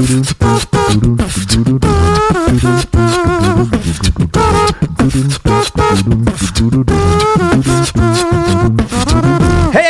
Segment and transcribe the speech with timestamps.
[0.00, 0.06] Hey,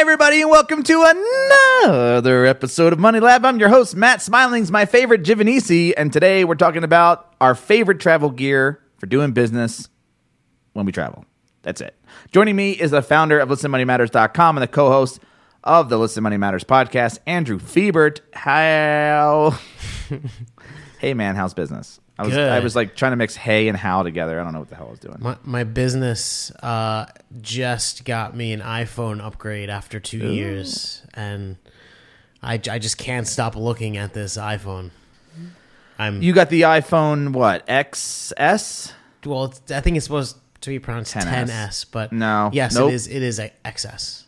[0.01, 1.15] everybody, and welcome to
[1.85, 3.45] another episode of Money Lab.
[3.45, 8.01] I'm your host, Matt Smilings, my favorite Giovanisci, and today we're talking about our favorite
[8.01, 9.89] travel gear for doing business
[10.73, 11.25] when we travel.
[11.63, 11.95] That's it.
[12.33, 15.21] Joining me is the founder of ListenMoneyMatters.com and the co host
[15.63, 18.21] of the Listen Money Matters podcast, Andrew Fiebert.
[18.33, 19.57] How?
[20.99, 22.01] hey, man, how's business?
[22.19, 22.49] I was, Good.
[22.51, 24.39] I was like trying to mix hey and how together.
[24.39, 25.17] I don't know what the hell I was doing.
[25.21, 27.07] My, my business uh,
[27.41, 31.57] just got me an iPhone upgrade after two years, and
[32.43, 34.91] I, I just can't stop looking at this iPhone.
[35.99, 38.93] I'm You got the iPhone, what, XS?
[39.25, 39.45] well.
[39.47, 41.49] It's, I think it's supposed to be pronounced 10S.
[41.49, 42.51] 10s, but No.
[42.53, 42.91] yes, Nope.
[42.91, 43.07] it is.
[43.09, 44.25] It is a XS.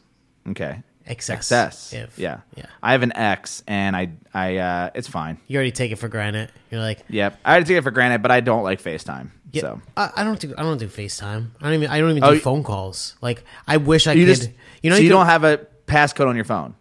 [0.51, 0.83] Okay.
[1.07, 2.41] If, yeah.
[2.57, 2.67] yeah.
[2.83, 5.39] I have an X and I I uh it's fine.
[5.49, 6.51] You already take it for granted.
[6.71, 7.41] You're like, Yep.
[7.45, 9.31] I already take it for granted, but I don't like FaceTime.
[9.53, 10.55] yeah, So I, I don't do.
[10.57, 11.49] I don't do FaceTime.
[11.61, 11.91] I don't even.
[11.91, 13.17] I don't even Oh, do phone calls.
[13.21, 14.37] Like, I wish I you could.
[14.37, 14.51] just
[14.83, 16.75] you know, so you, could- don't have a passcode on your phone.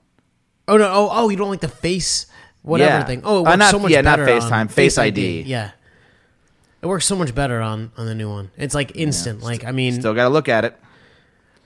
[0.67, 0.85] Oh no!
[0.91, 2.27] Oh, oh, you don't like the face
[2.61, 3.03] whatever Yeah.
[3.05, 3.21] thing.
[3.25, 5.41] Oh, it Uh, works not- so much yeah, not better FaceTime, on Face ID.
[5.41, 5.71] Yeah,
[6.81, 8.51] it works so much better on on the new one.
[8.57, 9.41] It's like instant.
[9.41, 10.77] like I mean, Still got to look at it.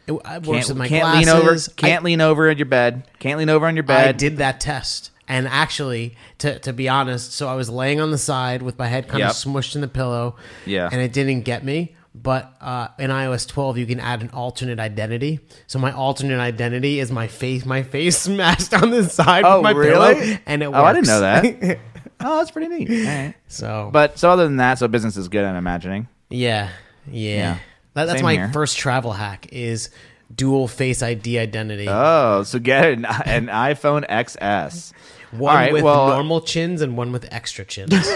[0.07, 1.27] It, it works Can't, with my can't glasses.
[1.27, 1.51] lean over.
[1.53, 3.07] I- Can't lean over in your bed.
[3.19, 4.07] Can't lean over on your bed.
[4.07, 8.11] I did that test, and actually, to to be honest, so I was laying on
[8.11, 9.29] the side with my head kind Yep.
[9.31, 10.35] of smushed in the pillow.
[10.65, 10.89] Yeah.
[10.91, 11.95] and it didn't get me.
[12.17, 15.41] But uh, in iOS 12, you can add an alternate identity.
[15.67, 19.63] So my alternate identity is my face, my face smashed on the side Oh, with
[19.63, 19.91] my really?
[20.21, 20.79] pillow, and it works.
[20.79, 21.79] Oh, I didn't know that.
[22.21, 22.89] oh, that's pretty neat.
[22.89, 23.33] All right.
[23.49, 25.43] so, But so other than that, so business is good.
[25.43, 26.07] I'm imagining.
[26.29, 26.69] Yeah,
[27.11, 27.35] yeah.
[27.35, 27.57] Yeah.
[27.95, 28.49] That, that's Same my here.
[28.53, 29.89] first travel hack is
[30.33, 31.87] dual face ID identity.
[31.89, 34.93] Oh, so get an, an iPhone XS.
[35.31, 37.93] one right, with well- normal chins and one with extra chins.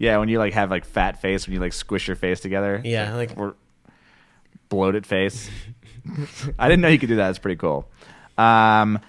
[0.00, 2.80] Yeah, when you like have like fat face, when you like squish your face together.
[2.84, 3.56] Yeah, like- or
[4.68, 5.50] bloated face.
[6.58, 7.30] I didn't know you could do that.
[7.30, 7.88] It's pretty cool.
[8.36, 9.00] Um,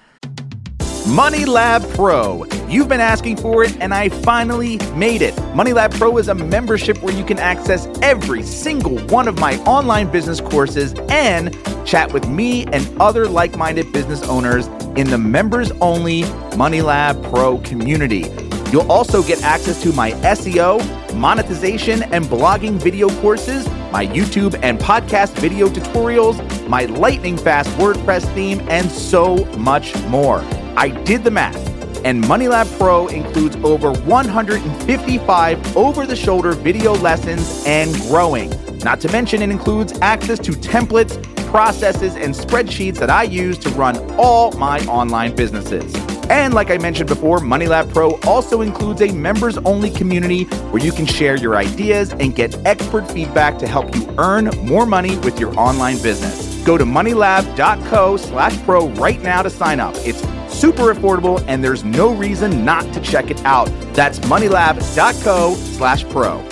[1.08, 2.46] Money Lab Pro.
[2.68, 5.36] You've been asking for it, and I finally made it.
[5.56, 9.58] Money Lab Pro is a membership where you can access every single one of my
[9.60, 14.68] online business courses and chat with me and other like minded business owners
[14.98, 16.24] in the members only
[16.56, 18.26] Money Lab Pro community.
[18.72, 24.78] You'll also get access to my SEO, monetization, and blogging video courses, my YouTube and
[24.78, 30.44] podcast video tutorials, my lightning fast WordPress theme, and so much more.
[30.78, 31.58] I did the math,
[32.06, 38.50] and MoneyLab Pro includes over 155 over the shoulder video lessons and growing.
[38.80, 43.70] Not to mention, it includes access to templates, processes, and spreadsheets that I use to
[43.72, 45.94] run all my online businesses.
[46.30, 50.92] And like I mentioned before, MoneyLab Pro also includes a members only community where you
[50.92, 55.40] can share your ideas and get expert feedback to help you earn more money with
[55.40, 56.64] your online business.
[56.64, 59.96] Go to moneylab.co slash pro right now to sign up.
[59.98, 60.22] It's
[60.60, 63.68] super affordable and there's no reason not to check it out.
[63.94, 66.46] That's moneylab.co slash pro.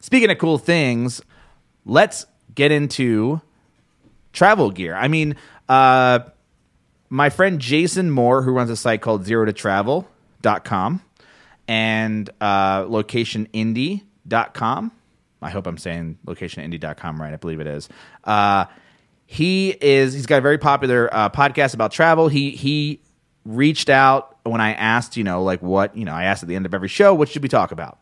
[0.00, 1.20] Speaking of cool things,
[1.84, 3.40] let's get into
[4.32, 4.94] travel gear.
[4.94, 5.36] I mean,
[5.68, 6.20] uh,
[7.08, 11.02] my friend Jason Moore, who runs a site called zero to travel.com
[11.68, 14.92] and uh, locationindie.com.
[15.42, 17.32] I hope I'm saying locationindie.com right.
[17.32, 17.88] I believe it is.
[18.24, 18.66] Uh,
[19.32, 22.26] he is he's got a very popular uh, podcast about travel.
[22.26, 23.00] He he
[23.44, 26.56] reached out when I asked, you know, like what, you know, I asked at the
[26.56, 28.00] end of every show, what should we talk about?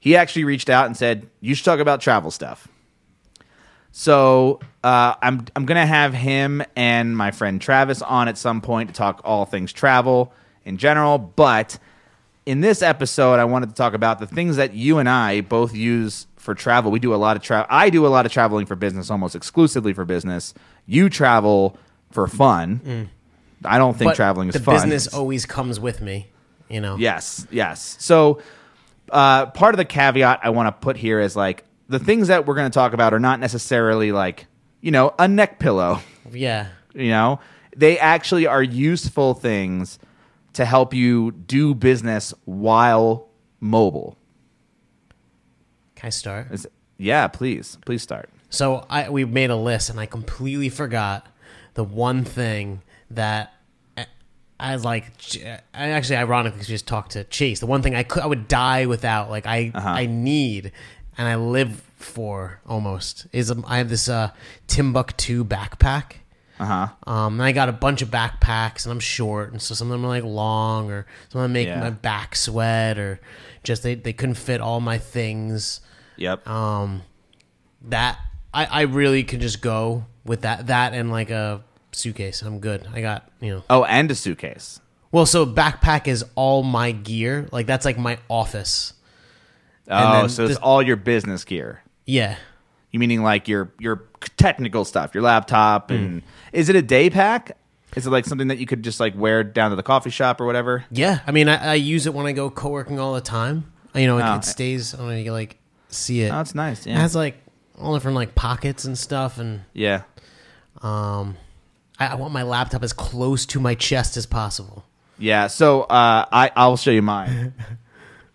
[0.00, 2.66] He actually reached out and said, "You should talk about travel stuff."
[3.92, 8.88] So uh, I'm I'm gonna have him and my friend Travis on at some point
[8.88, 10.32] to talk all things travel
[10.64, 11.16] in general.
[11.16, 11.78] But
[12.44, 15.76] in this episode, I wanted to talk about the things that you and I both
[15.76, 16.90] use for travel.
[16.90, 17.66] We do a lot of travel.
[17.68, 20.54] I do a lot of traveling for business, almost exclusively for business.
[20.86, 21.76] You travel
[22.10, 23.10] for fun.
[23.64, 24.76] I don't think But traveling is the fun.
[24.76, 26.28] business always comes with me.
[26.70, 26.96] You know.
[26.96, 27.96] Yes, yes.
[28.00, 28.40] So,
[29.10, 32.46] uh, part of the caveat I want to put here is like the things that
[32.46, 34.46] we're going to talk about are not necessarily like
[34.80, 36.00] you know a neck pillow.
[36.32, 36.68] Yeah.
[36.94, 37.40] You know,
[37.76, 39.98] they actually are useful things
[40.54, 43.28] to help you do business while
[43.60, 44.16] mobile.
[46.06, 46.52] I start?
[46.52, 46.66] Is-
[46.98, 48.30] yeah, please, please start.
[48.48, 51.26] So I we made a list and I completely forgot
[51.74, 53.52] the one thing that
[53.98, 54.06] I-
[54.58, 55.04] I was like.
[55.74, 57.60] I actually ironically just talked to Chase.
[57.60, 59.88] The one thing I could I would die without, like I Uh-huh.
[59.88, 60.72] I need
[61.18, 64.30] and I live for almost is um, I have this uh
[64.68, 66.12] Timbuk2 backpack.
[66.58, 66.88] Uh huh.
[67.12, 69.92] Um, and I got a bunch of backpacks, and I'm short, and so some of
[69.92, 71.80] them are like long, or some of them make Yeah.
[71.80, 73.20] my back sweat, or
[73.62, 75.80] just they, they couldn't fit all my things.
[76.16, 76.46] Yep.
[76.48, 77.02] Um,
[77.82, 78.18] that
[78.54, 82.42] I, I really could just go with that that and like a suitcase.
[82.42, 82.86] I'm good.
[82.92, 83.62] I got you know.
[83.70, 84.80] oh, and a suitcase.
[85.12, 87.48] Well, so backpack is all my gear.
[87.52, 88.92] Like that's like my office.
[89.88, 91.82] Oh, so it's this- all your business gear.
[92.06, 92.36] Yeah.
[92.90, 94.04] You meaning like your your
[94.36, 95.94] technical stuff, your laptop, Mm.
[95.96, 96.22] and
[96.52, 97.56] is it a day pack?
[97.94, 100.40] Is it like something that you could just like wear down to the coffee shop
[100.40, 100.84] or whatever?
[100.90, 103.72] Yeah, I mean, I, I use it when I go co-working all the time.
[103.94, 104.36] You know, it, Oh.
[104.36, 104.94] it stays.
[104.94, 105.58] I don't know, you like
[105.88, 106.30] see it.
[106.30, 106.86] Oh, that's nice.
[106.86, 106.94] Yeah.
[106.94, 107.36] It has like
[107.78, 110.02] all different like pockets and stuff, and yeah.
[110.82, 111.36] um,
[111.98, 114.84] I, I want my laptop as close to my chest as possible.
[115.18, 117.54] Yeah, so uh, I I'll show you mine.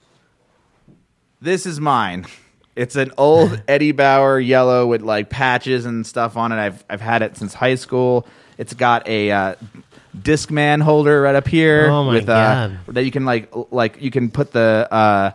[1.41, 2.25] this is mine.
[2.75, 6.55] It's an old Eddie Bauer yellow with like patches and stuff on it.
[6.55, 8.25] I've I've had it since high school.
[8.57, 9.55] It's got a uh,
[10.17, 14.11] Discman holder right up here Oh my with uh, that you can like like you
[14.11, 15.31] can put the uh,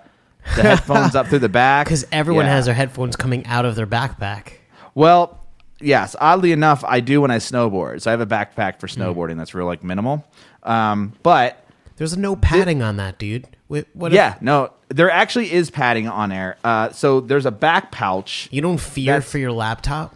[0.54, 2.52] the headphones up through the back Because everyone Yeah.
[2.52, 4.52] has their headphones coming out of their backpack.
[4.94, 5.44] Well,
[5.80, 6.14] yes.
[6.20, 8.02] Oddly enough, I do when I snowboard.
[8.02, 10.24] So I have a backpack for snowboarding that's real like minimal.
[10.62, 11.64] Um, but
[11.96, 13.48] There's no padding on that, dude.
[13.68, 14.12] Wait, what?
[14.12, 16.56] if- yeah, no, there actually is padding on there.
[16.62, 18.48] Uh, so there's a back pouch.
[18.52, 20.14] you don't fear for your laptop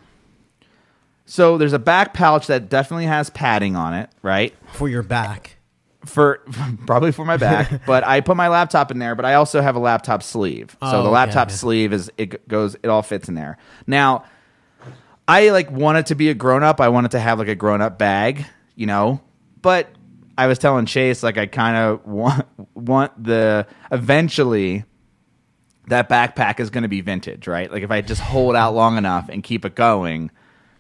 [1.26, 4.54] So there's a back pouch that definitely has padding on it, right?
[4.72, 5.56] for your back.
[6.06, 6.41] For
[6.87, 9.14] probably for my back, but I put my laptop in there.
[9.14, 10.76] But I also have a laptop sleeve.
[10.81, 11.56] Oh, so the oh, laptop okay.
[11.56, 13.58] sleeve is it goes it all fits in there.
[13.87, 14.25] Now,
[15.29, 16.81] I like wanted to be a grown up.
[16.81, 19.20] I wanted to have like a grown up bag, you know.
[19.61, 19.88] But
[20.38, 24.85] I was telling Chase like I kind of want want the eventually
[25.88, 27.70] that backpack is going to be vintage, right?
[27.70, 30.31] Like if I just hold out long enough and keep it going,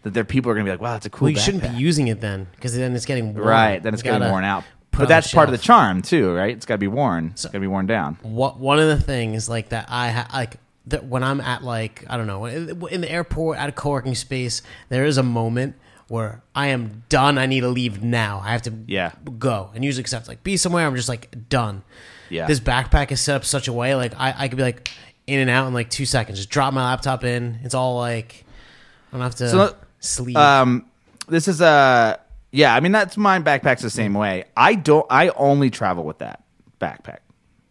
[0.02, 1.62] that there people are going to be like, "Wow, that's a cool." Well, you shouldn't
[1.62, 3.46] be using it then, because then it's getting worn.
[3.46, 4.64] Right, then it's You getting gotta worn out.
[5.00, 6.54] Put But that's part of the charm too, right?
[6.56, 7.28] It's got to be worn.
[7.32, 8.18] It's got to be worn down.
[8.22, 10.56] what one of the things like that I ha- like
[10.86, 14.14] that when I'm at like I don't know in in the airport at a co-working
[14.14, 15.76] space, there is a moment
[16.08, 17.38] where I am done.
[17.38, 18.40] I need to leave now.
[18.44, 19.12] I have to Yeah.
[19.38, 19.70] go.
[19.74, 21.82] And usually, except like be somewhere, I'm just like done.
[22.30, 22.46] Yeah.
[22.46, 24.90] This backpack is set up such a way like I, I could be like
[25.26, 26.38] in and out in like two seconds.
[26.38, 27.60] Just drop my laptop in.
[27.62, 28.44] It's all like
[29.12, 30.36] I don't have to So, sleep.
[30.36, 30.86] Um,
[31.28, 32.18] this is a
[32.52, 32.74] yeah.
[32.74, 34.44] I mean, that's my backpack's the same way.
[34.56, 35.06] I don't.
[35.10, 36.42] I only travel with that
[36.80, 37.18] backpack.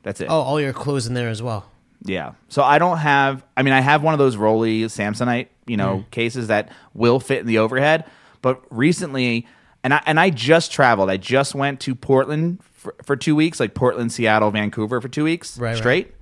[0.03, 0.27] That's it.
[0.29, 1.69] oh, all your clothes in there as well.
[2.03, 2.33] Yeah.
[2.47, 3.43] So I don't have.
[3.57, 6.11] I mean, I have one of those Rolly Samsonite, you know, Mm.
[6.11, 8.05] cases that will fit in the overhead.
[8.41, 9.45] But recently,
[9.83, 11.09] and I and I just traveled.
[11.09, 15.25] I just went to Portland for, for two weeks, like Portland, Seattle, Vancouver for two
[15.25, 16.13] weeks Right, right.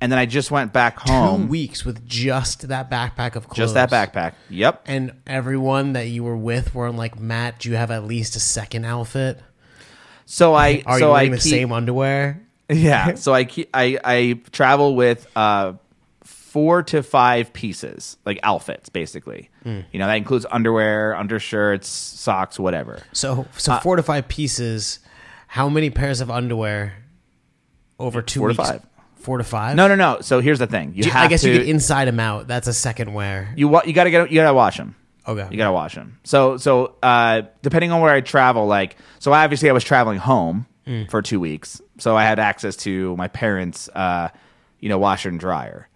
[0.00, 1.42] And then I just went back home.
[1.44, 3.72] Two weeks with just that backpack of clothes.
[3.72, 4.34] Just that backpack.
[4.50, 4.82] Yep.
[4.86, 8.40] And everyone that you were with were like, Matt, do you have at least a
[8.40, 9.40] second outfit?
[10.26, 12.42] So I Are so you I the keep, same underwear?
[12.68, 13.14] Yeah.
[13.14, 15.74] So I keep, I I travel with uh
[16.24, 19.50] four to five pieces, like outfits, basically.
[19.62, 19.80] Hmm.
[19.92, 23.02] You know, that includes underwear, undershirts, socks, whatever.
[23.12, 24.98] So, so Uh, four to five pieces.
[25.46, 26.94] How many pairs of underwear
[28.00, 28.82] over two Four to five.
[29.26, 29.74] Four to five.
[29.76, 30.20] No, no, no.
[30.22, 30.94] So here's the thing.
[30.94, 32.46] You Do you- have I guess to, you could inside them out.
[32.46, 33.52] That's a second wear.
[33.56, 34.94] you wa- you gotta get you gotta wash them.
[35.28, 35.48] Okay.
[35.50, 36.18] You gotta wash them.
[36.24, 40.66] So so uh, depending on where I travel, like so obviously I was traveling home
[40.86, 41.10] Mm.
[41.10, 44.28] for two weeks, so I had access to my parents' uh,
[44.78, 45.88] you know washer and dryer.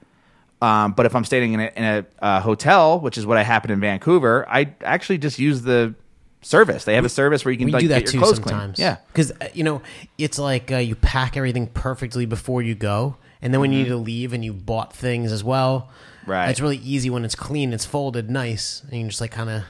[0.60, 3.44] Um, but if I'm staying in a, in a uh, hotel, which is what I
[3.44, 5.94] happened in Vancouver, I actually just use the
[6.42, 6.84] service.
[6.84, 8.36] They have a service where you can we like, do that get too your clothes
[8.38, 8.76] sometimes.
[8.76, 8.84] clean.
[8.88, 8.96] Yeah.
[9.12, 9.80] because you know
[10.18, 13.88] it's like uh, you pack everything perfectly before you go, and then when you need
[13.88, 15.90] to leave and you bought things as well.
[16.22, 16.30] Mm-hmm.
[16.30, 16.50] Right.
[16.50, 17.72] It's really easy when it's clean.
[17.72, 19.62] It's folded nice, and you just like kind of.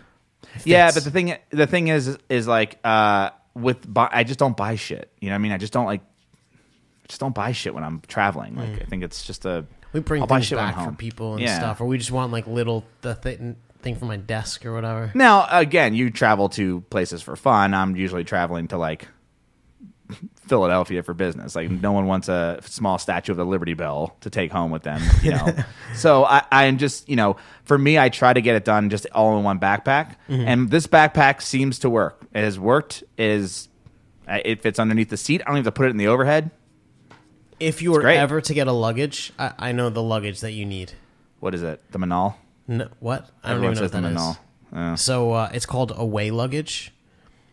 [0.64, 4.56] Yeah, but the thing the thing is is like uh with buy, I just don't
[4.56, 5.10] buy shit.
[5.20, 5.52] You know what I mean?
[5.52, 6.00] I just don't like
[7.08, 8.56] just don't buy shit when I'm traveling.
[8.56, 9.66] Like I think it's just a Mm.
[9.92, 10.96] we bring I'll buy things shit when I'm back for home.
[10.96, 11.58] people and Yeah.
[11.58, 15.10] stuff, or we just want like little the thing thing for my desk or whatever.
[15.14, 17.72] Now, again, you travel to places for fun.
[17.74, 19.08] I'm usually traveling to like
[20.46, 21.54] Philadelphia for business.
[21.54, 24.82] Like no one wants a small statue of the Liberty Bell to take home with
[24.82, 25.54] them, you know.
[25.94, 29.06] so I, I'm just, you know, for me, I try to get it done just
[29.12, 30.48] all in one backpack, Mm-hmm.
[30.48, 32.22] and this backpack seems to work.
[32.34, 33.02] It has worked.
[33.16, 33.68] It is
[34.28, 35.40] it fits underneath the seat.
[35.42, 36.50] I don't even have to put it in the overhead.
[37.58, 40.64] If you were ever to get a luggage, I, I know the luggage that you
[40.64, 40.92] need.
[41.40, 41.82] What is it?
[41.92, 42.34] The Manal.
[42.68, 43.28] No, what?
[43.42, 44.38] I don't Everyone even know what
[44.72, 45.00] that is.
[45.00, 46.92] So uh, it's called away luggage.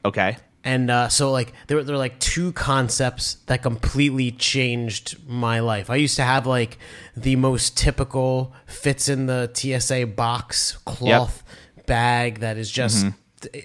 [0.05, 0.37] Okay.
[0.63, 5.89] And uh, so, like, there, there were like two concepts that completely changed my life.
[5.89, 6.77] I used to have like
[7.15, 11.43] the most typical fits in the TSA box cloth
[11.85, 13.05] bag that is just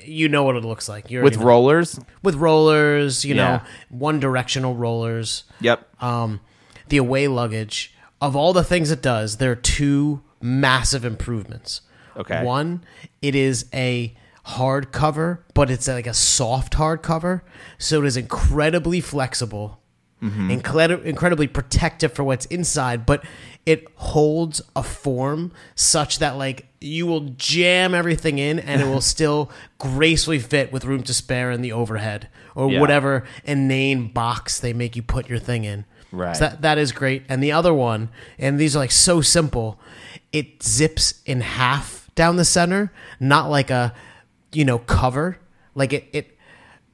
[0.05, 1.11] you know what it looks like.
[1.11, 1.45] You with know.
[1.47, 1.99] rollers.
[2.23, 3.45] with rollers, you Yeah.
[3.57, 5.45] know, one directional rollers.
[5.61, 6.03] Yep.
[6.03, 6.41] Um,
[6.89, 11.81] the away luggage of all the things it does, there are two massive improvements.
[12.17, 12.45] Okay.
[12.45, 12.85] One,
[13.23, 17.45] it is a hard cover, but it's like a soft hard cover,
[17.79, 19.81] so it is incredibly flexible,
[20.23, 20.51] mm-hmm.
[20.51, 23.25] incredi- incredibly protective for what's inside, but
[23.65, 29.01] it holds a form such that like you will jam everything in and it will
[29.15, 32.81] still gracefully fit with room to spare in the overhead or Yeah.
[32.81, 35.85] whatever inane box they make you put your thing in.
[36.11, 36.37] Right.
[36.37, 37.23] So that, that is great.
[37.29, 38.09] And the other one,
[38.39, 39.79] and these are like so simple,
[40.33, 43.95] it zips in half down the center, not like a,
[44.53, 45.39] you know, cover.
[45.75, 46.39] Like it, it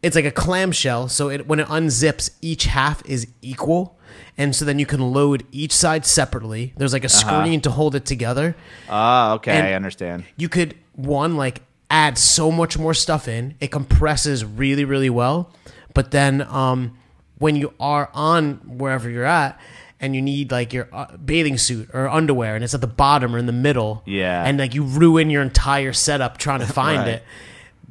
[0.03, 1.09] it's like a clamshell.
[1.09, 3.97] So it when it unzips, each half is equal.
[4.37, 6.73] And so then you can load each side separately.
[6.77, 8.57] There's like a screen to hold it together.
[8.88, 10.25] Ah, okay, And- I understand.
[10.37, 13.55] You could one like add so much more stuff in.
[13.61, 15.53] It compresses really really well.
[15.95, 16.97] But then um
[17.38, 19.59] when you are on wherever you're at
[20.00, 23.35] and you need like your uh, bathing suit or underwear and it's at the bottom
[23.35, 24.45] or in the middle Yeah.
[24.45, 27.09] and like you ruin your entire setup trying to find Right.
[27.09, 27.23] it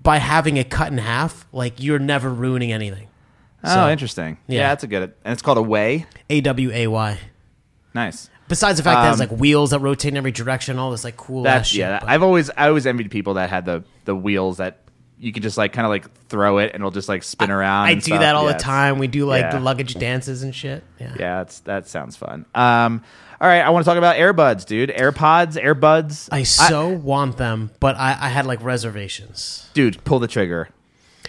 [0.01, 3.07] by having it cut in half like you're never ruining anything
[3.63, 4.37] Oh, So- interesting.
[4.47, 4.59] Yeah.
[4.59, 4.67] yeah.
[4.69, 5.13] that's a good.
[5.25, 6.05] And it's called a way.
[6.29, 7.19] a-w-a-y
[7.93, 8.29] Nice.
[8.47, 11.03] besides the fact that it's Um, like wheels that rotate in every direction all this
[11.03, 11.99] like cool ass That's shit yeah.
[11.99, 14.79] but- I've always I always envied people that had the the wheels that
[15.19, 17.87] you could just like kind of like throw it and it'll just like spin around.
[17.87, 18.19] I and do stuff.
[18.19, 18.99] that all Yeah, the it's- time.
[18.99, 19.49] We do like yeah.
[19.51, 20.83] the luggage dances and shit.
[20.99, 21.15] Yeah.
[21.19, 22.45] Yeah, that's that sounds fun.
[22.53, 23.01] Um,
[23.39, 24.89] all right, I want to talk about AirBuds, dude.
[24.89, 26.29] AirPods, AirBuds.
[26.31, 29.69] I so want them, but I, I had like reservations.
[29.73, 30.69] dude, pull the trigger.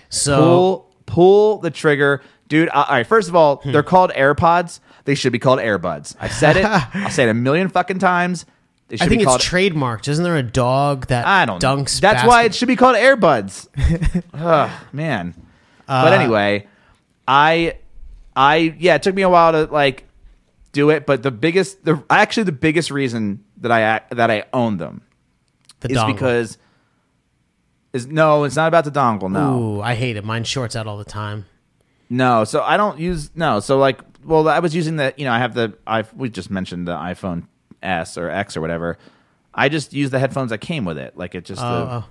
[0.08, 2.68] So Pull pull the trigger, dude.
[2.70, 3.72] Uh, all right, first of all, Hmm.
[3.72, 4.80] they're called AirPods.
[5.04, 6.16] They should be called AirBuds.
[6.20, 6.64] I said it.
[6.94, 8.46] I'll say it a million fucking times.
[8.88, 10.08] They should I think it's trademarked.
[10.08, 11.62] Isn't there a dog that I don't.
[11.62, 11.76] know.
[11.76, 12.00] dunks?
[12.00, 14.22] That's why it should be called AirBuds.
[14.34, 15.34] Ugh, man.
[15.86, 16.66] Uh, but anyway,
[17.26, 17.76] I,
[18.34, 20.07] I yeah, it took me a while to like
[20.72, 24.76] do it, but the biggest, the actually the biggest reason that I that I own
[24.76, 25.02] them
[25.80, 26.06] the is dongle.
[26.14, 26.58] because
[27.92, 29.30] is no, it's not about the dongle.
[29.30, 30.24] No, Ooh, I hate it.
[30.24, 31.46] Mine shorts out all the time.
[32.10, 32.44] no.
[32.44, 33.60] So I don't use no.
[33.60, 36.50] So like, well, I was using the you know I have the I we just
[36.50, 37.46] mentioned the iPhone
[37.82, 38.98] S or X or whatever.
[39.54, 41.16] I just use the headphones that came with it.
[41.16, 42.04] Like it just the, Oh, oh.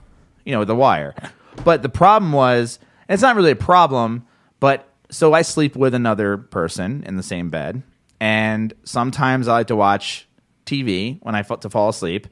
[0.46, 1.14] you know the wire.
[1.64, 2.78] But the problem was,
[3.10, 4.26] it's not really a problem,
[4.60, 7.82] but so I sleep with another person in the same bed,
[8.20, 10.28] and sometimes I like to watch
[10.66, 12.28] TV when I fall to fall asleep.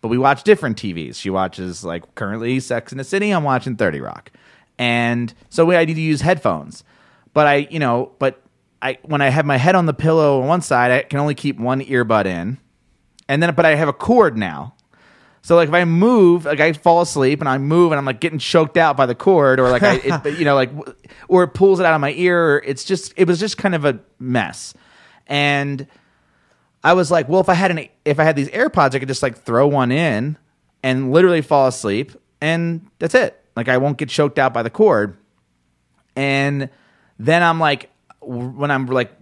[0.00, 1.14] But we watch different TVs.
[1.14, 3.30] She watches like currently Sex in the City.
[3.30, 4.32] I'm watching Thirty Rock,
[4.78, 6.82] and so we, I need to use headphones.
[7.34, 8.42] But I, you know, but
[8.82, 11.36] I when I have my head on the pillow on one side, I can only
[11.36, 12.58] keep one earbud in,
[13.28, 14.74] and then but I have a cord now.
[15.42, 18.20] So like if I move, like I fall asleep and I move and I'm like
[18.20, 20.70] getting choked out by the cord, or like I, it, you know, like
[21.28, 22.62] or it pulls it out of my ear.
[22.64, 24.74] It's just it was just kind of a mess,
[25.26, 25.86] and
[26.84, 29.08] I was like, well, if I had an if I had these AirPods, I could
[29.08, 30.36] just like throw one in
[30.82, 33.38] and literally fall asleep, and that's it.
[33.56, 35.16] Like I won't get choked out by the cord,
[36.16, 36.68] and
[37.18, 39.12] then I'm like, when I'm like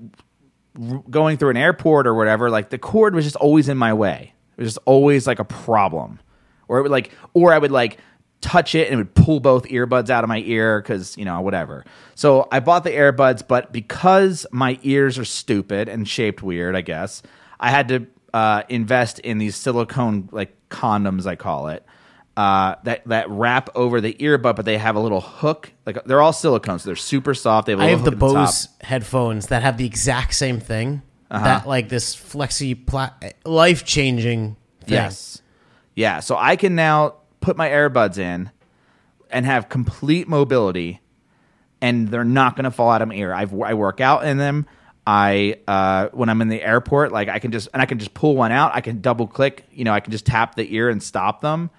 [1.11, 4.33] going through an airport or whatever, like the cord was just always in my way.
[4.57, 6.21] It was just always like a problem,
[6.69, 7.99] or it would like, or I would like
[8.41, 11.41] touch it and it would pull both earbuds out of my ear because you know
[11.41, 11.85] whatever.
[12.15, 16.81] So I bought the earbuds, but because my ears are stupid and shaped weird, I
[16.81, 17.23] guess
[17.59, 21.85] I had to uh, invest in these silicone like condoms, I call it.
[22.37, 25.73] Uh, that that wrap over the earbud, but they have a little hook.
[25.85, 27.67] Like they're all silicone, so they're super soft.
[27.67, 28.47] They have a I have the hook at the top.
[28.47, 31.03] Bose headphones that have the exact same thing.
[31.31, 31.45] Uh-huh.
[31.45, 33.13] That like this flexi pla-
[33.45, 34.57] life changing.
[34.87, 35.43] Yes.
[35.95, 36.21] Yeah.
[36.21, 38.51] So I can now put my earbuds in
[39.31, 41.01] and have complete mobility,
[41.81, 43.33] and they're not going to fall out of my ear.
[43.33, 44.67] I've, I work out in them.
[45.07, 48.15] I uh, when I'm in the airport, like I can just and I can just
[48.15, 48.73] pull one out.
[48.75, 49.65] I can double click.
[49.73, 51.71] You know, I can just tap the ear and stop them.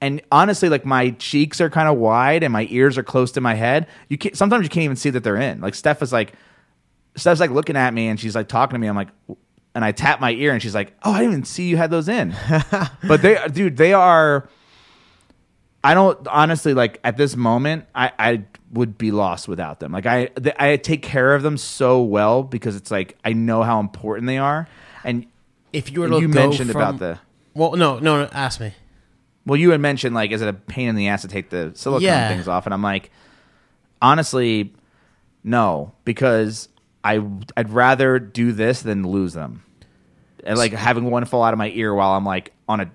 [0.00, 3.40] And honestly, like my cheeks are kind of wide and my ears are close to
[3.40, 3.88] my head.
[4.08, 5.60] You can't sometimes you can't even see that they're in.
[5.60, 6.34] Like Steph was like,
[7.16, 8.86] Steph's like looking at me and she's like talking to me.
[8.86, 9.08] I'm like,
[9.74, 11.90] and I tap my ear and she's like, "Oh, I didn't even see you had
[11.90, 12.34] those in."
[13.06, 14.48] but they, dude, they are.
[15.90, 17.86] I don't honestly like at this moment.
[17.94, 19.92] I I would be lost without them.
[19.92, 23.62] Like I th- I take care of them so well because it's like I know
[23.62, 24.68] how important they are.
[25.04, 25.26] And
[25.72, 27.18] If you were to you mentioned from- about the-
[27.54, 28.28] well, no, no, no.
[28.32, 28.72] Ask me.
[29.46, 31.72] well, you had mentioned like, is it a pain in the ass to take the
[31.74, 32.28] silicone Yeah.
[32.28, 32.66] things off?
[32.66, 33.10] And I'm like,
[34.02, 34.74] honestly,
[35.44, 36.68] no, because
[37.04, 37.22] I
[37.56, 39.62] I'd rather do this than lose them.
[40.44, 42.90] And like having one fall out of my ear while I'm like on a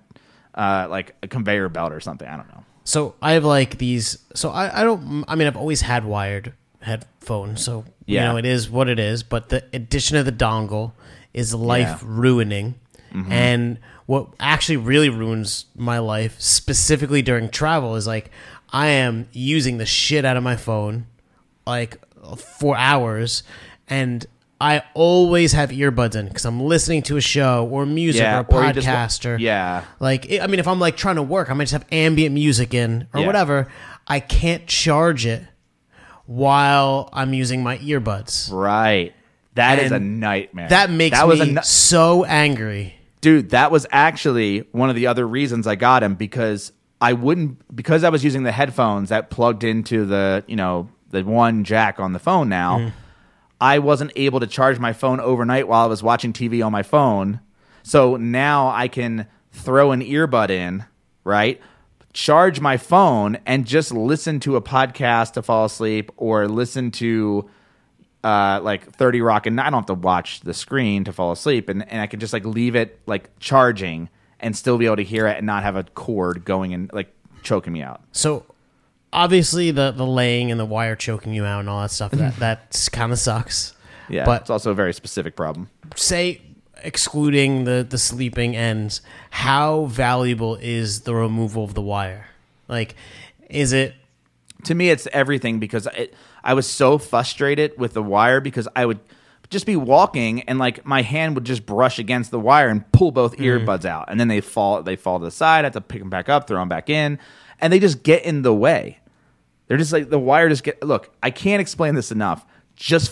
[0.56, 2.28] uh, like a conveyor belt or something.
[2.28, 2.64] I don't know.
[2.84, 4.18] So I have like these.
[4.36, 5.24] So I, I don't.
[5.28, 7.64] I mean, I've always had wired headphones.
[7.64, 8.22] So Yeah.
[8.24, 9.24] you know, it is what it is.
[9.24, 10.92] But the addition of the dongle
[11.34, 12.76] is life ruining.
[13.14, 13.32] Mm-hmm.
[13.32, 18.32] And what actually really ruins my life, specifically during travel, is like
[18.72, 21.06] I am using the shit out of my phone,
[21.66, 21.98] like
[22.38, 23.44] for hours,
[23.88, 24.26] and
[24.64, 28.40] I always have earbuds in because I'm listening to a show or music Yeah, or
[28.40, 29.84] a or podcast or Yeah.
[30.00, 32.74] like, I mean, if I'm like trying to work, I might just have ambient music
[32.74, 33.26] in or Yeah.
[33.26, 33.68] whatever.
[34.08, 35.44] I can't charge it
[36.26, 38.52] while I'm using my earbuds.
[38.52, 39.14] Right.
[39.56, 40.70] That is a nightmare.
[40.70, 42.96] That makes that was me so angry.
[43.22, 43.50] dude.
[43.52, 48.04] That was actually one of the other reasons I got him because I wouldn't because
[48.04, 52.14] I was using the headphones that plugged into the you know the one jack on
[52.14, 52.78] the phone now.
[52.80, 52.90] Mm-hmm.
[53.64, 56.84] I wasn't able to charge my phone overnight while I was watching TV on my
[56.84, 57.40] phone.
[57.82, 60.84] So now I can throw an earbud in,
[61.24, 61.62] right?
[62.12, 67.50] Charge my phone and just listen to a podcast to fall asleep or listen to
[68.22, 71.70] uh, like 30 Rock and I don't have to watch the screen to fall asleep
[71.70, 74.10] and, and I can just like leave it like charging
[74.42, 77.16] and still be able to hear it and not have a cord going and like
[77.44, 78.02] choking me out.
[78.12, 78.46] So
[79.14, 82.36] obviously the the laying and the wire choking you out and all that stuff that
[82.40, 83.74] that kind of sucks.
[84.10, 84.26] Yeah.
[84.26, 85.70] But it's also a very specific problem.
[85.96, 86.42] say
[86.84, 92.28] excluding the the sleeping ends, how valuable is the removal of the wire?
[92.68, 92.96] Like,
[93.50, 93.96] is it?
[94.64, 98.86] to me it's everything because it, i was so frustrated with the wire because i
[98.86, 99.00] would
[99.50, 103.12] just be walking and like my hand would just brush against the wire and pull
[103.12, 103.46] both mm.
[103.46, 106.00] earbuds out and then they fall they fall to the side i have to pick
[106.00, 107.20] them back up throw them back in
[107.60, 109.00] and they just get in the way
[109.74, 113.12] they're just like the wire just get look i can't explain this enough just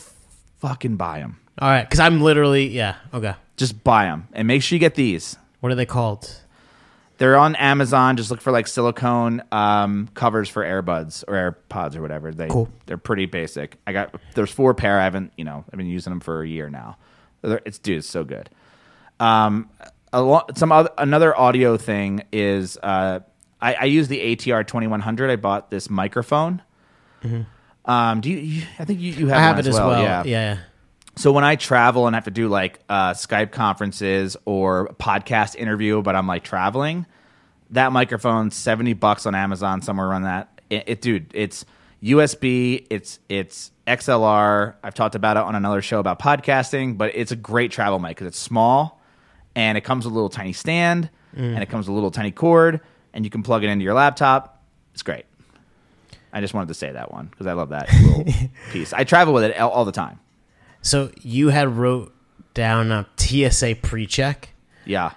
[0.60, 2.96] fucking buy them All right, because I'm literally yeah.
[3.14, 6.38] Okay, just buy them and make sure you get these what are they called?
[7.18, 8.18] They're on Amazon.
[8.18, 11.34] Just look for like silicone um, covers for AirBuds or
[11.70, 12.32] AirPods or whatever.
[12.32, 12.68] They Cool.
[12.88, 13.78] they're pretty basic.
[13.86, 15.00] I got there's four pair.
[15.00, 16.98] I haven't you know I've been using them for a year now.
[17.44, 18.50] They're- It's dude, it's so good.
[19.20, 19.70] Um,
[20.14, 23.20] a lo- some other, another audio thing is uh,
[23.62, 25.30] I, I use the ATR twenty one hundred.
[25.30, 26.62] I bought this microphone.
[27.86, 28.64] Um, do you, you?
[28.80, 29.28] I think you, you have.
[29.28, 29.34] Mm-hmm.
[29.34, 30.02] I have one it as well.
[30.02, 30.24] Yeah.
[30.26, 30.58] yeah.
[31.18, 36.02] So when I travel and have to do like uh, Skype conferences or podcast interview,
[36.02, 37.06] but I'm like traveling,
[37.72, 40.62] that microphone's seventy bucks on Amazon somewhere around that.
[40.70, 41.66] It, it dude, it's
[42.02, 44.76] USB, it's it's XLR.
[44.84, 48.16] I've talked about it on another show about podcasting, but it's a great travel mic
[48.16, 49.02] because it's small
[49.56, 52.32] and it comes with a little tiny stand and it comes with a little tiny
[52.32, 52.82] cord
[53.14, 54.64] and you can plug it into your laptop.
[54.94, 55.26] It's great.
[56.34, 58.26] I just wanted to say that one because I love that little
[58.72, 58.94] piece.
[58.94, 60.20] I travel with it all, all the time.
[60.82, 62.14] So you had wrote
[62.54, 64.50] down a TSA pre-check,
[64.86, 65.12] Yeah.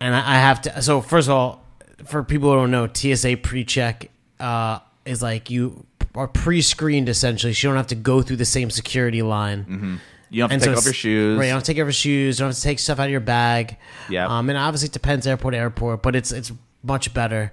[0.00, 0.82] and I, I have to.
[0.82, 1.64] So first of all,
[2.04, 7.52] for people who don't know, TSA pre-check uh, is like you are pre-screened essentially.
[7.54, 10.00] So you don't have to go through the same security line.
[10.30, 11.38] You don't have to take off your shoes.
[11.38, 12.38] Right, you don't have to take off your shoes.
[12.38, 13.76] You don't have to take stuff out of your bag.
[14.10, 14.28] Yep.
[14.30, 17.52] Um, and obviously it depends airport to airport, but it's it's much better.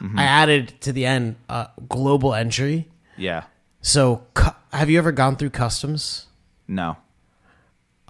[0.00, 0.18] Mm-hmm.
[0.18, 2.88] I added to the end uh, global entry.
[3.16, 3.44] yeah.
[3.82, 6.26] So cu- have you ever gone through customs?
[6.68, 6.98] No.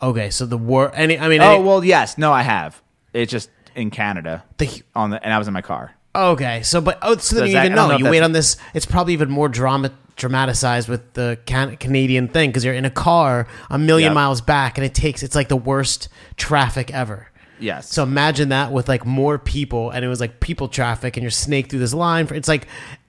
[0.03, 0.91] Okay, so the war.
[0.95, 2.17] Any, I mean, Oh any- well, yes.
[2.19, 2.81] No, I have.
[3.13, 5.95] It's just in Canada the, on the, and I was in my car.
[6.15, 8.33] Okay, so but oh, so then Does you that- even know know you wait on
[8.33, 8.57] this.
[8.75, 12.91] It's probably even more drama dramatized with the can- Canadian thing because you're in a
[12.91, 14.15] car a million Yep.
[14.15, 17.30] miles back, and it takes it's like the worst traffic ever.
[17.61, 17.90] Yes.
[17.92, 21.31] So imagine that with like more people, and it was like people traffic, and you're
[21.31, 22.27] snake through this line.
[22.27, 22.66] For, it's like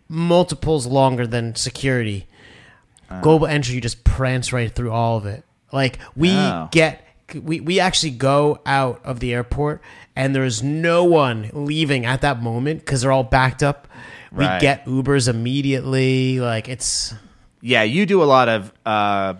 [0.09, 2.27] multiples longer than security.
[3.09, 3.21] Uh.
[3.21, 5.43] Global entry, you just prance right through all of it.
[5.71, 6.67] Like we Oh.
[6.71, 9.81] get, we we actually go out of the airport,
[10.15, 13.87] and there's no one leaving at that moment because they're all backed up.
[14.33, 14.61] We Right.
[14.61, 16.39] get Ubers immediately.
[16.39, 17.13] Like it's
[17.61, 19.35] yeah, you do a lot of uh,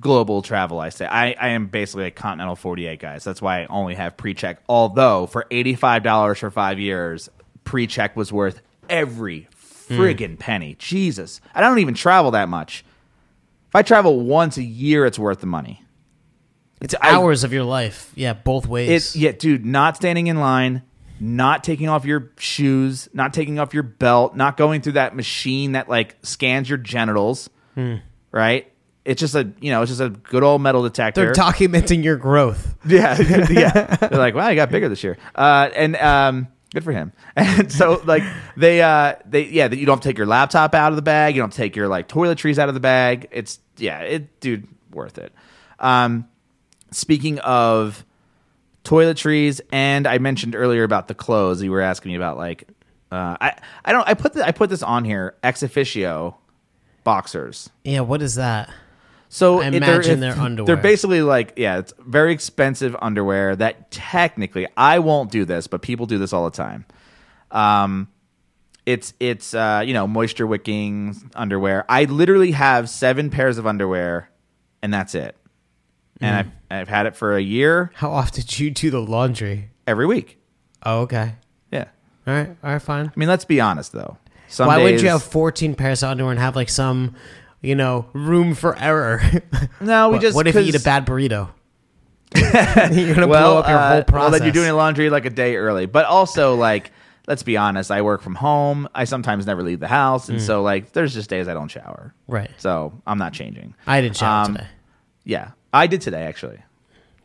[0.00, 0.80] global travel.
[0.80, 3.18] I say I, I am basically a continental forty eight guy.
[3.18, 4.62] So that's why I only have pre check.
[4.68, 7.28] Although for eighty five dollars for five years,
[7.64, 9.48] pre check was worth every
[9.88, 10.00] hmm.
[10.00, 10.76] friggin' penny.
[10.78, 12.84] Jesus, I don't even travel that much.
[13.68, 15.82] If I travel once a year, it's worth the money.
[16.80, 18.12] it's I- hours of your life.
[18.14, 18.90] Yeah, both ways.
[18.90, 19.64] It's yeah, dude.
[19.64, 20.82] Not standing in line,
[21.18, 25.72] not taking off your shoes, not taking off your belt, not going through that machine
[25.72, 27.50] that like scans your genitals.
[27.74, 27.96] Hmm.
[28.30, 28.72] Right?
[29.04, 31.24] It's just a you know, it's just a good old metal detector.
[31.24, 32.74] They're documenting your growth.
[32.86, 33.96] yeah, yeah.
[34.00, 37.12] They're like, wow, he got bigger this year, uh, and um, good for him.
[37.36, 38.22] And so like
[38.56, 41.02] they uh, they yeah, that you don't have to take your laptop out of the
[41.02, 43.28] bag, you don't take your like toiletries out of the bag.
[43.30, 45.32] It's yeah, it dude, worth it.
[45.78, 46.26] Um,
[46.90, 48.04] speaking of
[48.84, 51.62] toiletries, and I mentioned earlier about the clothes.
[51.62, 52.68] You were asking me about like
[53.12, 56.34] Uh, I I don't I put the, I put this on here ExOfficio
[57.04, 57.68] boxers.
[57.84, 58.70] Yeah, what is that?
[59.28, 60.66] So I imagine they're underwear.
[60.66, 65.82] They're basically like yeah, it's very expensive underwear that technically I won't do this, but
[65.82, 66.84] people do this all the time.
[67.50, 68.08] Um,
[68.86, 71.84] it's it's uh, you know moisture wicking underwear.
[71.88, 74.30] I literally have seven pairs of underwear,
[74.82, 75.36] and that's it.
[76.20, 76.26] Mm.
[76.26, 79.70] And I've I've had it for a year How often did you do the laundry?
[79.86, 80.38] every week.
[80.82, 81.34] Oh, okay.
[81.70, 81.86] Yeah,
[82.26, 83.06] All right, all right, fine.
[83.06, 84.18] I mean let's be honest though.
[84.48, 87.14] Some Why would days- you have 14 pairs of underwear and have like some,
[87.64, 89.20] you know, room for error?
[89.80, 91.50] No, we what, just what if you eat a bad burrito?
[92.34, 94.12] You're gonna blow up your uh, whole process.
[94.22, 95.86] Well, then you're doing laundry like a day early.
[95.86, 96.90] But also, like,
[97.28, 98.88] let's be honest, I work from home.
[98.94, 102.14] I sometimes never leave the house, and so like, there's just days I don't shower.
[102.26, 102.50] right.
[102.58, 103.74] So I'm not changing.
[103.86, 104.66] I didn't shower Um, today.
[105.24, 106.58] Yeah, I did today actually.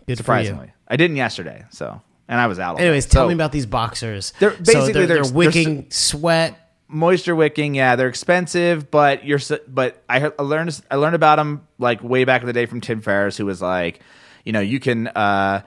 [0.08, 1.66] Good Surprisingly, For I didn't yesterday.
[1.72, 2.76] So, and I was out.
[2.76, 2.86] all you.
[2.88, 4.34] Anyways, tell So, me about these boxers.
[4.40, 6.69] They're- basically, they're- they're wicking sweat.
[6.90, 7.76] Moisture wicking.
[7.76, 9.40] Yeah, they're expensive, but you're.
[9.68, 12.82] But I I learned I learned about them like way back in the day from
[12.82, 14.02] Tim Ferriss, who was like,
[14.44, 15.62] you know, you can uh,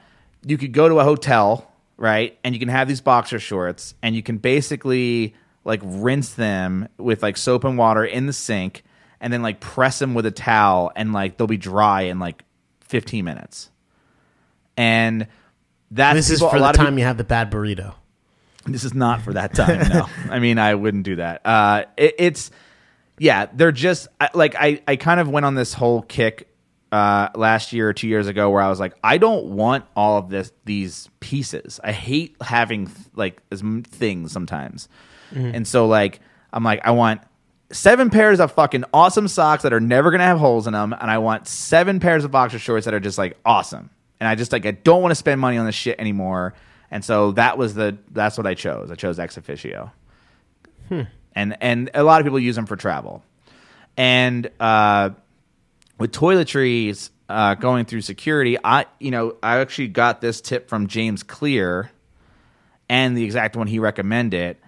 [0.44, 4.14] you could go to a hotel, right, and you can have these boxer shorts, and
[4.14, 8.82] you can basically like rinse them with like soap and water in the sink,
[9.20, 12.42] and then like press them with a towel, and like they'll be dry in like
[12.88, 13.70] 15 minutes.
[14.76, 15.28] And
[15.90, 17.94] that's This is for the time people- you have the bad burrito.
[18.66, 19.88] This is not for that time.
[19.88, 21.42] No, I mean I wouldn't do that.
[21.44, 22.50] Uh, it, it's
[23.18, 26.48] yeah, they're just I, like I I kind of went on this whole kick
[26.90, 30.18] uh, last year or two years ago where I was like I don't want all
[30.18, 31.80] of this these pieces.
[31.82, 34.88] I hate having like as m- things sometimes,
[35.34, 36.20] and so like
[36.52, 37.20] I'm like I want.
[37.70, 41.10] Seven pairs of fucking awesome socks that are never gonna have holes in them, and
[41.10, 43.88] I want seven pairs of boxer shorts that are just like awesome.
[44.20, 46.52] And I just like I don't want to spend money on this shit anymore.
[46.92, 48.90] And so that was the that's what I chose.
[48.90, 49.90] I chose ExOfficio.
[51.34, 53.24] And and a lot of people use them for travel.
[53.96, 55.10] And uh,
[55.98, 60.86] with toiletries uh, going through security, I you know I actually got this tip from
[60.86, 61.90] James Clear,
[62.90, 64.58] and the exact one he recommended.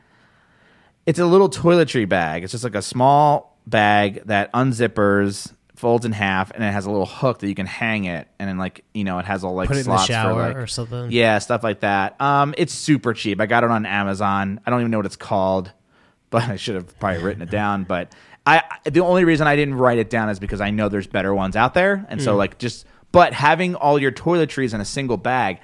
[1.05, 2.43] It's a little toiletry bag.
[2.43, 5.53] It's just like a small bag that unzippers,
[5.85, 8.49] folds in half, and it has a little hook that you can hang it, and
[8.49, 10.49] then like you know it has all like Put it in the slots shower for
[10.49, 11.13] like or something.
[11.13, 12.19] yeah, stuff like that.
[12.23, 13.39] Um, it's super cheap.
[13.39, 14.61] I got it on Amazon.
[14.65, 15.71] I don't even know what it's called,
[16.31, 17.85] but I should have probably written it down.
[17.85, 18.15] But
[18.47, 21.35] I, the only reason I didn't write it down is because I know there's better
[21.35, 22.87] ones out there, and so like just.
[23.13, 25.61] But having all your toiletries in a single bag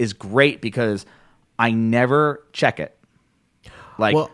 [0.00, 1.06] is great because
[1.60, 2.98] I never check it.
[3.98, 4.16] Like.
[4.16, 4.32] Well,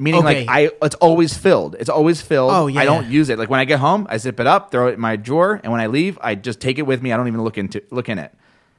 [0.00, 0.46] Meaning, Okay.
[0.46, 1.76] like I, it's always filled.
[1.78, 2.50] It's always filled.
[2.52, 3.10] Oh, yeah, I don't yeah.
[3.10, 3.38] use it.
[3.38, 5.70] Like when I get home, I zip it up, throw it in my drawer, and
[5.70, 7.12] when I leave, I just take it with me.
[7.12, 8.32] I don't even look into look in it.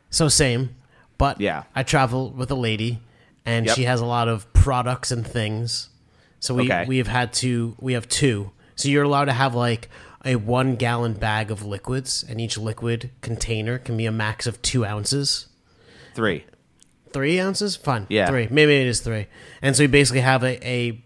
[0.09, 0.75] So same,
[1.19, 1.63] but Yeah.
[1.75, 3.01] I travel with a lady,
[3.45, 3.75] and Yep.
[3.75, 5.89] she has a lot of products and things.
[6.39, 6.85] So we Okay.
[6.87, 8.49] we have had to we have two.
[8.75, 9.89] So you're allowed to have like
[10.25, 14.59] a one gallon bag of liquids, and each liquid container can be a max of
[14.63, 15.45] two ounces.
[16.15, 16.45] Three.
[17.13, 18.07] Three ounces, fine.
[18.09, 18.27] Yeah.
[18.27, 18.47] three.
[18.49, 19.27] Maybe it is three.
[19.61, 21.03] And so you basically have a a,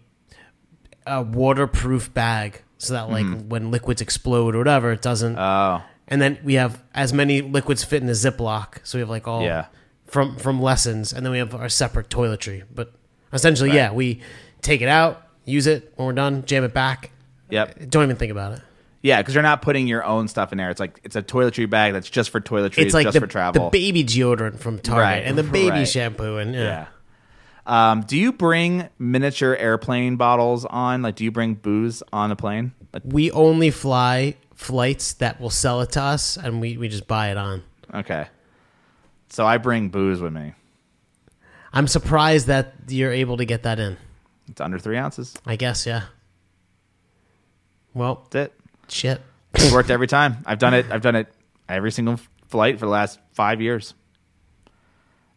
[1.06, 3.48] a waterproof bag, so that like mm-hmm.
[3.48, 5.38] when liquids explode or whatever, it doesn't.
[5.38, 5.82] Oh.
[6.08, 9.26] and then we have as many liquids fit in a Ziploc, so we have like
[9.26, 9.66] all Yeah.
[10.06, 12.64] from from lessons, and then we have our separate toiletry.
[12.74, 12.92] But
[13.32, 14.20] essentially, yeah, we
[14.62, 17.10] take it out, use it when we're done, jam it back.
[17.50, 17.76] Yep.
[17.80, 18.60] Uh, don't even think about it.
[19.02, 20.70] Yeah, because you're not putting your own stuff in there.
[20.70, 23.26] It's like it's a toiletry bag that's just for toiletries, It's like just the, for
[23.28, 23.64] travel.
[23.66, 25.88] the baby deodorant from Target Right, and the baby right.
[25.88, 26.60] shampoo and yeah.
[26.60, 26.86] yeah.
[27.66, 31.02] Um, do you bring miniature airplane bottles on?
[31.02, 32.72] Like, do you bring booze on the plane?
[32.94, 37.06] Like, We only fly flights that will sell it to us, and we, we just
[37.08, 37.62] buy it on.
[37.92, 38.28] okay.
[39.28, 40.54] So I bring booze with me.
[41.72, 43.96] I'm surprised that you're able to get that in.
[44.48, 45.34] It's under three ounces.
[45.44, 46.02] I guess, yeah.
[47.92, 48.60] Well, That's it.
[48.88, 49.20] shit.
[49.54, 50.36] It's worked every time.
[50.46, 50.86] I've done it.
[50.90, 51.26] I've done it
[51.68, 53.94] every single flight for the last five years,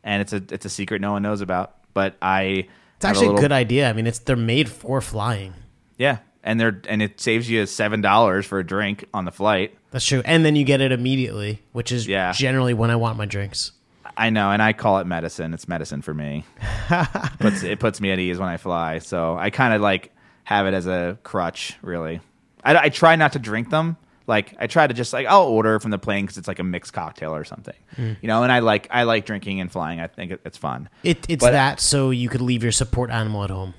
[0.03, 1.75] and it's a it's a secret no one knows about.
[1.93, 3.89] But I It's actually a good idea.
[3.89, 5.53] I mean, it's they're made for flying.
[5.97, 9.75] Yeah, and they're and it saves you seven dollars for a drink on the flight.
[9.91, 10.21] That's true.
[10.25, 12.31] And then you get it immediately, which is Yeah.
[12.31, 13.71] generally when I want my drinks.
[14.17, 15.53] I know, and I call it medicine.
[15.53, 16.43] It's medicine for me.
[17.39, 18.99] puts, it puts me at ease when I fly.
[18.99, 20.11] So I kind of like
[20.43, 22.19] have it as a crutch, really.
[22.63, 23.95] I, I try not to drink them.
[24.29, 26.63] Like I try to just like I'll order from the plane because it's like a
[26.63, 28.15] mixed cocktail or something, Mm.
[28.21, 28.43] you know.
[28.43, 29.99] And I like I like drinking and flying.
[29.99, 30.87] I think it, it's fun.
[31.03, 33.73] It, it's But- that so you could leave your support animal at home.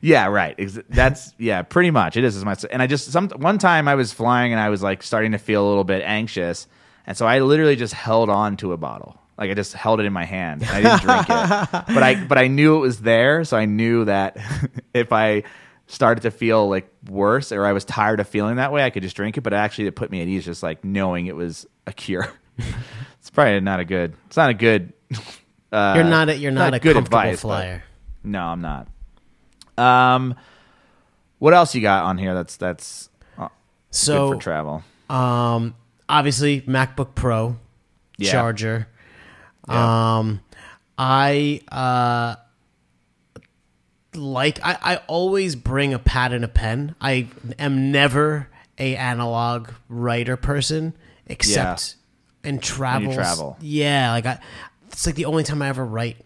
[0.00, 0.58] Yeah, right.
[0.88, 2.16] That's yeah, pretty much.
[2.16, 2.64] It is as much.
[2.70, 5.38] And I just some one time I was flying and I was like starting to
[5.38, 6.66] feel a little bit anxious,
[7.06, 9.16] and so I literally just held on to a bottle.
[9.38, 11.84] Like I just held it in my hand and I didn't drink it.
[11.94, 14.36] But I but I knew it was there, so I knew that
[14.94, 15.44] if I
[15.86, 19.02] started to feel like worse or I was tired of feeling that way, I could
[19.02, 19.42] just drink it.
[19.42, 22.32] But actually, it put me at ease, just like knowing it was a cure.
[23.18, 24.14] it's probably not a good.
[24.26, 24.92] It's not a good.
[25.72, 27.82] Uh, You're not a, you're not, a good comfortable advice, flyer.
[28.22, 28.88] No, I'm not.
[29.78, 30.34] Um,
[31.38, 32.34] what else you got on here?
[32.34, 33.48] That's that's uh,
[33.90, 34.84] So good for travel.
[35.08, 35.74] Um,
[36.10, 37.56] obviously MacBook Pro
[38.18, 38.32] Yeah.
[38.32, 38.86] charger.
[39.66, 40.18] Yeah.
[40.18, 40.40] Um,
[40.98, 42.36] I uh
[44.14, 46.94] like I, I always bring a pad and a pen.
[47.00, 48.48] I am never
[48.78, 50.94] a analog writer person
[51.26, 51.96] except
[52.44, 53.14] in travel.
[53.14, 53.56] travel.
[53.60, 54.38] Yeah, like I
[54.88, 56.16] it's like the only time I ever write.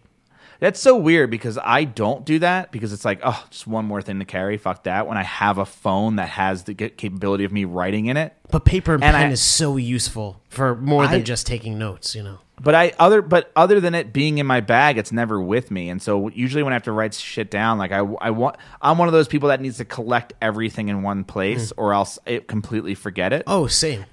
[0.60, 4.00] That's so weird because I don't do that because it's like, oh, just one more
[4.02, 4.56] thing to carry.
[4.56, 5.06] Fuck that.
[5.06, 8.34] When I have a phone that has the ca- capability of me writing in it,
[8.50, 11.78] But paper and, And pen I- is so useful for more I- than just taking
[11.78, 12.38] notes, you know.
[12.62, 15.90] but I other but other than it being in my bag, it's never with me.
[15.90, 18.96] And so usually when I have to write shit down, like I I want I'm
[18.96, 21.80] one of those people that needs to collect everything in one place hmm.
[21.80, 23.42] or else it completely forget it.
[23.46, 24.06] Oh, same.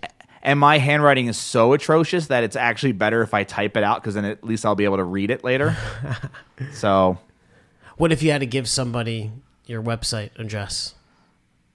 [0.45, 4.01] And my handwriting is so atrocious that it's actually better if I type it out
[4.01, 5.77] because then at least I'll be able to read it later.
[6.73, 7.17] so,
[7.95, 9.32] What if you had to give somebody
[9.65, 10.95] your website address?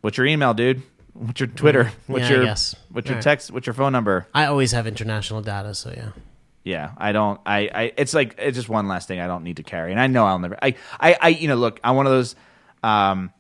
[0.03, 0.83] what's your email, dude?
[1.15, 1.91] What's your Twitter?
[2.07, 2.69] What's Mm, Yeah, I your what's
[3.09, 3.23] your Alright.
[3.23, 3.51] text?
[3.51, 4.27] What's your phone number?
[4.35, 6.11] I always have international data, so yeah.
[6.63, 7.41] Yeah, I don't.
[7.47, 7.93] I, I.
[7.97, 10.27] It's like it's just one last thing I don't need to carry, and I know
[10.27, 10.59] I'll never.
[10.63, 10.75] I.
[11.01, 11.17] I.
[11.21, 12.37] I you know, look, I'm one of those.
[12.83, 13.33] Um,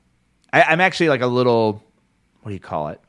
[0.52, 1.82] I, I'm actually like a little.
[2.40, 3.00] What do you call it?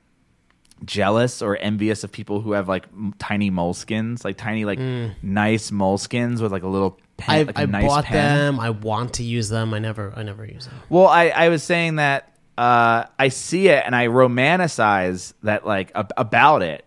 [0.85, 4.79] Jealous or envious of people who have like m- tiny moleskins, like tiny, like
[5.21, 7.35] nice moleskins with like a little pen.
[7.35, 8.37] I, like a I nice bought pen.
[8.55, 8.59] them.
[8.59, 9.73] I want to use them.
[9.73, 10.75] I never I never use them.
[10.89, 15.91] Well, I, I was saying that uh, I see it and I romanticize that like
[15.95, 16.85] ab- about it,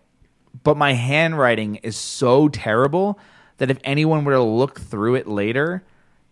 [0.63, 3.19] but my handwriting is so terrible
[3.57, 5.83] that if anyone were to look through it later,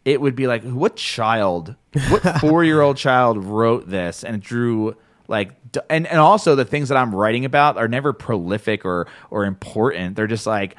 [0.06, 1.76] it would be like, what child,
[2.10, 4.96] what four year old child wrote this and drew
[5.32, 5.54] like,
[5.90, 10.16] and and also the things that I'm writing about are never prolific or or important.
[10.16, 10.76] They're just like.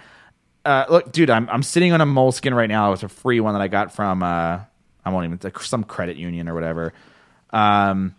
[0.65, 2.93] Uh, look, dude, I'm I'm sitting on a moleskin right now.
[2.93, 4.61] It's a free one that I got from uh,
[5.05, 6.93] I won't even like some credit union or whatever.
[7.51, 8.15] Um,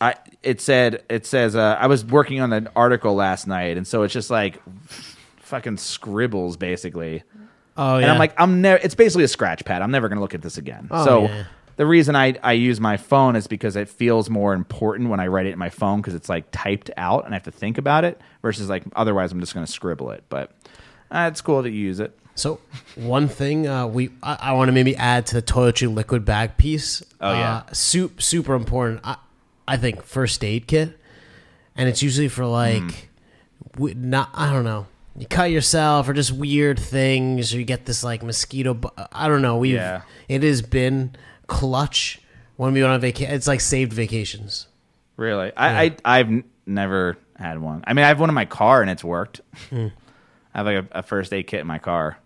[0.00, 3.86] I it said it says uh, I was working on an article last night, and
[3.86, 4.60] so it's just like
[5.38, 7.22] fucking scribbles basically.
[7.78, 8.80] Oh yeah, And I'm like, I'm never.
[8.82, 9.82] It's basically a scratch pad.
[9.82, 10.88] I'm never gonna look at this again.
[10.90, 11.44] Oh, so yeah.
[11.76, 15.26] The reason I I use my phone is because it feels more important when I
[15.26, 17.78] write it in my phone because it's like typed out and I have to think
[17.78, 20.24] about it versus like otherwise I'm just gonna scribble it.
[20.28, 20.52] But
[21.10, 22.18] uh, it's cool to use it.
[22.34, 22.60] So
[22.96, 26.56] one thing uh, we I, I want to maybe add to the toiletry liquid bag
[26.58, 27.02] piece.
[27.20, 27.56] Oh, yeah.
[27.68, 29.00] uh, super super important.
[29.04, 29.16] I
[29.68, 30.98] I think first aid kit,
[31.76, 32.90] and it's usually for like, Hmm.
[33.82, 34.86] we, not I don't know.
[35.18, 38.74] You cut yourself or just weird things, or you get this like mosquito.
[38.74, 39.56] bu- I don't know.
[39.56, 40.02] We Yeah.
[40.28, 42.20] it has been clutch
[42.56, 43.34] when we went on vacation.
[43.34, 44.66] It's like saved vacations.
[45.16, 47.82] Really, I, I I've never had one.
[47.86, 49.40] I mean, I have one in my car and it's worked.
[49.70, 49.88] Hmm.
[50.54, 52.18] I have like a, a first aid kit in my car.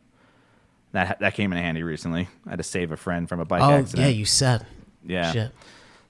[0.92, 2.28] That that came in handy recently.
[2.46, 4.09] I had to save a friend from a bike Oh accident.
[4.09, 4.66] yeah, you said.
[5.06, 5.33] yeah.
[5.33, 5.52] Shit.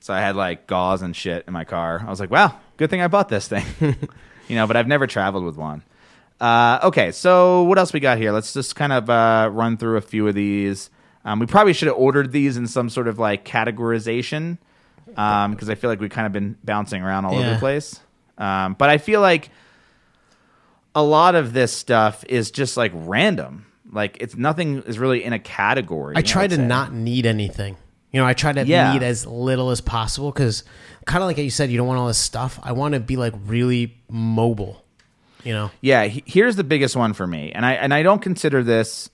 [0.01, 2.03] So I had like gauze and shit in my car.
[2.07, 3.67] I was like, wow, good thing I bought this thing.
[4.49, 5.83] you know, but I've never traveled with one.
[6.41, 8.33] Uh, okay, so what else we got here?
[8.33, 10.89] Let's just kind of uh, run through a few of these.
[11.25, 14.59] Um, we probably should have ordered these in some sort of like categorization
[15.07, 18.01] because I feel like we've kind of been bouncing around all over the place.
[18.39, 19.51] Um, but I feel like
[20.95, 23.67] a lot of this stuff is just like random.
[23.93, 26.15] Like it's nothing is really in a category.
[26.17, 26.67] I try would to say.
[26.67, 27.77] not need anything.
[28.13, 28.93] You know, I try to Yeah.
[28.93, 30.65] need as little as possible because,
[31.07, 32.59] kind of like you said, you don't want all this stuff.
[32.63, 34.85] I want to be like really mobile.
[35.45, 38.21] You know, Yeah, he- here's the biggest one for me, and I and I don't
[38.21, 39.09] consider this.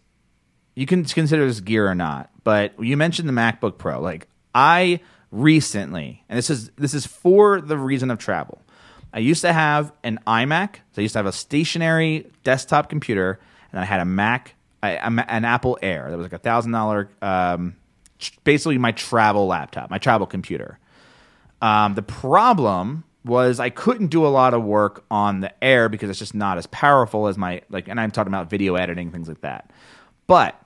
[0.77, 4.01] You can consider this gear or not, but you mentioned the MacBook Pro.
[4.01, 5.01] Like I
[5.33, 8.63] recently, and this is this is for the reason of travel.
[9.13, 10.77] I used to have an iMac.
[10.93, 13.41] So I used to have a stationary desktop computer,
[13.73, 17.77] and I had a Mac, an Apple Air that was like a thousand dollar, um,
[18.45, 20.79] basically my travel laptop, my travel computer.
[21.63, 26.11] Um, the problem was I couldn't do a lot of work on the air because
[26.11, 29.29] it's just not as powerful as my like and I'm talking about video editing things
[29.29, 29.71] like that.
[30.27, 30.61] But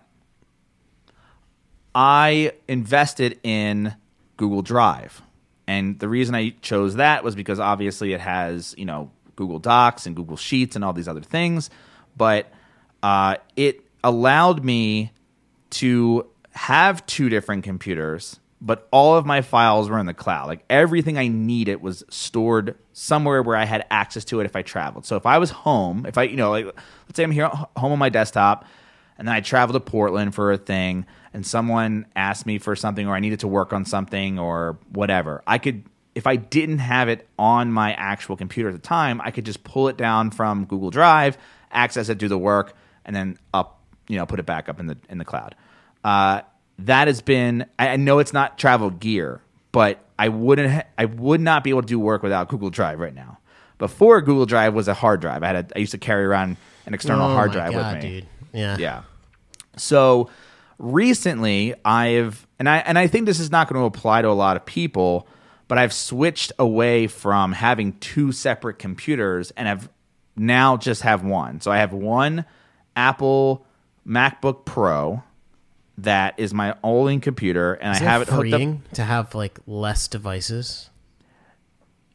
[1.95, 3.95] I invested in
[4.37, 5.23] Google Drive.
[5.67, 10.07] And the reason I chose that was because obviously it has, you know, Google Docs
[10.07, 11.71] and Google Sheets and all these other things,
[12.17, 12.53] but
[13.03, 15.13] uh, it allowed me
[15.71, 20.49] to have two different computers, but all of my files were in the cloud.
[20.49, 24.63] Like everything I needed was stored somewhere where I had access to it if I
[24.63, 25.07] traveled.
[25.07, 27.93] So if I was home, if I, you know, like let's say I'm here home
[27.93, 28.67] on my desktop
[29.17, 33.07] and then I travel to Portland for a thing, and someone asked me for something,
[33.07, 35.85] or I needed to work on something, or whatever, I could.
[36.15, 39.63] If I didn't have it on my actual computer at the time, I could just
[39.63, 41.39] pull it down from Google Drive,
[41.71, 44.87] access it, do the work, and then up, you know, put it back up in
[44.89, 45.55] the in the cloud.
[46.05, 46.41] Uh,
[46.81, 47.67] that has been.
[47.79, 49.41] I I know it's not travel gear,
[49.71, 50.73] but I wouldn't.
[50.73, 53.39] Ha- I would not be able to do work without Google Drive right now.
[53.79, 55.57] Before Google Drive was a hard drive, I had.
[55.57, 58.11] A, I used to carry around an external Oh hard drive God, with me.
[58.21, 58.27] dude.
[58.53, 58.77] Yeah.
[58.79, 59.03] Yeah.
[59.77, 60.29] So
[60.81, 64.33] recently I've and I and I think this is not going to apply to a
[64.33, 65.29] lot of people,
[65.69, 69.89] but I've switched away from having two separate computers and I've
[70.37, 71.61] now just have one.
[71.61, 72.45] So I have one
[72.97, 73.67] Apple
[74.07, 75.23] MacBook Pro
[75.99, 79.59] that is my only computer and Is I have it hooked up to have like
[79.67, 80.89] less devices?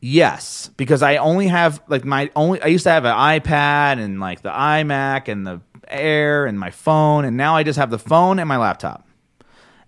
[0.02, 2.62] Yes, because I only have like my only.
[2.62, 6.72] I used to have an iPad and like the iMac and the Air and my
[6.72, 9.08] phone, and now I just have the phone and my laptop,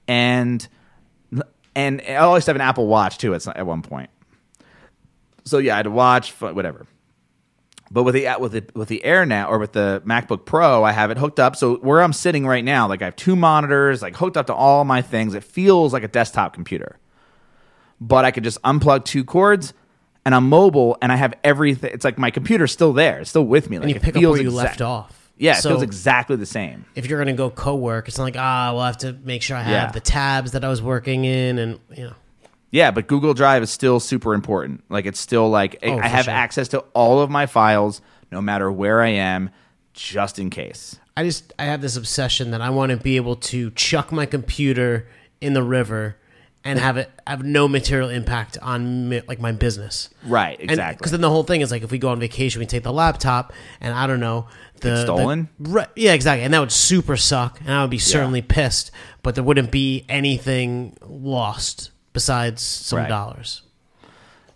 [0.07, 0.67] and
[1.75, 3.33] and I always have an Apple Watch too.
[3.33, 4.09] At at one point,
[5.45, 6.85] so yeah, I had to watch whatever.
[7.89, 10.91] But with the with the with the Air now or with the MacBook Pro, I
[10.91, 11.55] have it hooked up.
[11.55, 14.53] So where I'm sitting right now, like I have two monitors, like hooked up to
[14.53, 15.33] all my things.
[15.35, 16.99] It feels like a desktop computer
[17.99, 19.73] but I could just unplug two cords
[20.25, 21.91] and I'm mobile and I have everything.
[21.93, 23.19] It's like my computer's still there.
[23.19, 23.77] It's still with me.
[23.77, 25.16] Like And you it pick up where you exact- left off.
[25.37, 26.85] Yeah, it So feels exactly the same.
[26.95, 29.61] if you're gonna go co-work, it's not like ah, we'll have to make sure I
[29.61, 29.91] have Yeah.
[29.91, 32.13] the tabs that I was working in, and you know.
[32.71, 34.83] Yeah, but Google Drive is still super important.
[34.89, 36.33] Like it's still like I- Oh, I for have sure.
[36.33, 39.49] access to all of my files no matter where I am
[39.93, 40.97] just in case.
[41.15, 44.25] I just I have this obsession that I want to be able to chuck my
[44.25, 45.07] computer
[45.39, 46.17] in the river
[46.63, 50.09] and have it have no material impact on mi- like my business.
[50.25, 50.97] Right, exactly.
[50.97, 52.91] Because then the whole thing is like if we go on vacation, we take the
[52.91, 54.47] laptop, and I don't know
[54.81, 55.49] the the- stolen?
[55.59, 58.91] right, yeah, exactly, and that would super suck, and I would be certainly pissed.
[59.23, 63.09] But there wouldn't be anything lost besides some Right.
[63.09, 63.61] dollars.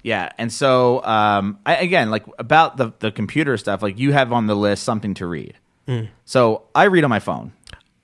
[0.03, 4.33] Yeah, and so um, I, again, like about the the computer stuff, like you have
[4.33, 5.55] on the list something to read.
[5.87, 6.05] Hmm.
[6.25, 7.53] So I read on my phone.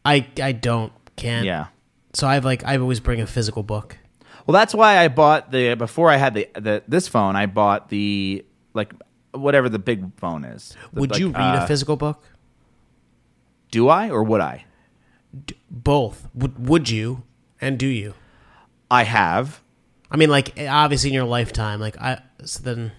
[0.06, 1.46] I I don't can't.
[1.46, 1.68] Yeah.
[2.14, 3.98] So I've like I always bring a physical book.
[4.46, 7.36] Well, that's why I bought the before I had the, the this phone.
[7.36, 8.94] I bought the like
[9.38, 10.76] whatever the big phone is.
[10.94, 12.24] The, Would like, you read uh, a physical book?
[13.72, 14.66] Do I or would I?
[15.70, 16.28] Both.
[16.34, 17.24] Would would you
[17.60, 18.14] and do you?
[18.90, 19.62] I have.
[20.10, 22.22] I mean, like obviously in your lifetime, like I.
[22.46, 22.92] So then,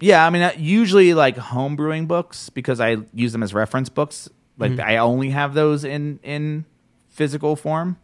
[0.00, 4.28] Yeah, I mean uh, usually like homebrewing books because I use them as reference books.
[4.58, 4.88] Like Mm-hmm.
[4.88, 6.64] I only have those in in
[7.08, 7.96] physical form.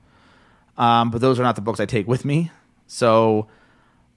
[0.76, 2.50] Um, but those are not the books I take with me.
[2.86, 3.48] So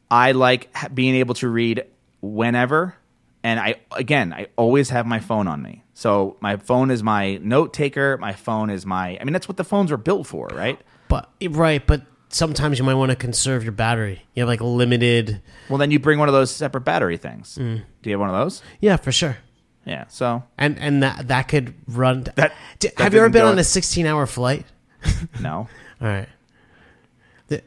[0.10, 1.84] I like being able to read
[2.22, 2.96] whenever.
[3.44, 5.84] And I again, I always have my phone on me.
[5.94, 8.18] So my phone is my note taker.
[8.18, 9.18] My phone is my.
[9.20, 10.80] I mean, that's what the phones are built for, right?
[11.08, 14.24] but right, but sometimes you might want to conserve your battery.
[14.34, 15.42] You have like limited.
[15.70, 17.58] Well, then you bring one of those separate battery things.
[17.60, 17.84] Mm.
[18.02, 18.62] Do you have one of those?
[18.82, 19.38] Yeah, for sure.
[19.86, 20.06] Yeah.
[20.10, 22.24] So And and that that could run.
[22.24, 24.66] That- that have you ever been on a sixteen-hour flight?
[25.40, 25.70] no.
[26.02, 26.28] All right.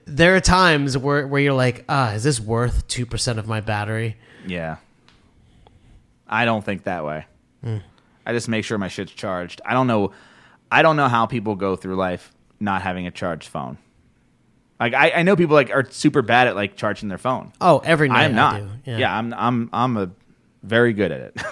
[0.04, 3.60] There are times where, where you're like, ah, is this worth two percent of my
[3.62, 4.18] battery?
[4.46, 4.76] Yeah.
[6.30, 7.26] I don't think that way.
[7.62, 7.78] Hmm.
[8.24, 9.60] I just make sure my shit's charged.
[9.64, 10.12] I don't know.
[10.70, 13.76] I don't know how people go through life not having a charged phone.
[14.78, 17.52] Like I, I know people like are super bad at like charging their phone.
[17.60, 18.54] Oh, every night I'm not.
[18.54, 18.70] I do.
[18.98, 19.14] Yeah.
[19.14, 20.10] I'm I'm I'm a
[20.62, 21.42] very good at it.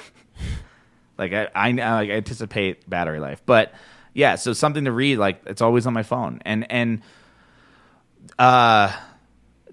[1.18, 3.74] like I I, I anticipate battery life, but
[4.14, 4.36] yeah.
[4.36, 7.02] So something to read like it's always on my phone, and and
[8.38, 8.92] uh,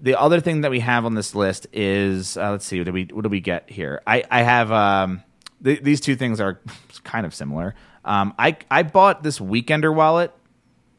[0.00, 2.92] the other thing that we have on this list is uh, let's see what do
[2.92, 4.02] we what do we get here?
[4.06, 5.22] I I have um
[5.64, 6.60] th- these two things are
[7.04, 7.74] kind of similar.
[8.04, 10.32] Um, I I bought this Weekender wallet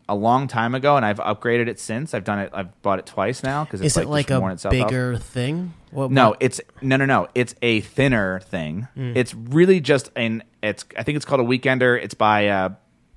[0.10, 2.14] a long time ago, and I've upgraded it since.
[2.14, 2.50] I've done it.
[2.54, 4.70] I've bought it twice now because it's Is it like just a worn out.
[4.72, 5.74] bigger thing?
[5.92, 7.28] What, No, what- it's no, no, no.
[7.36, 8.88] It's a thinner thing.
[8.96, 9.14] Hmm.
[9.16, 10.44] It's really just an.
[10.64, 12.02] It's I think it's called a Weekender.
[12.02, 12.70] It's by uh,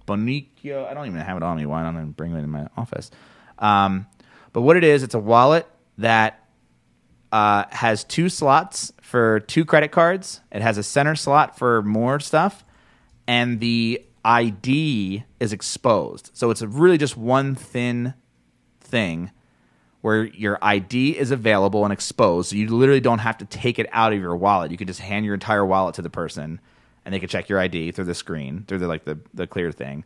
[0.07, 0.87] Bonicio.
[0.89, 1.67] I don't even have it on me.
[1.67, 3.11] Why don't I bring it in my office?
[3.59, 4.07] Um,
[4.53, 5.67] but what it is, it's a wallet
[5.99, 6.49] that
[7.33, 10.41] uh, has two slots for two credit cards.
[10.51, 12.65] It has a center slot for more stuff,
[13.27, 16.31] and the ID is exposed.
[16.35, 18.15] So it's really just one thin
[18.81, 19.31] thing
[20.01, 22.51] where your ID is available and exposed.
[22.51, 24.71] So you literally don't have to take it out of your wallet.
[24.71, 26.61] You can just hand your entire wallet to the person
[27.05, 29.73] and they can check your ID through the screen, through the like the, the clear
[29.73, 30.05] thing.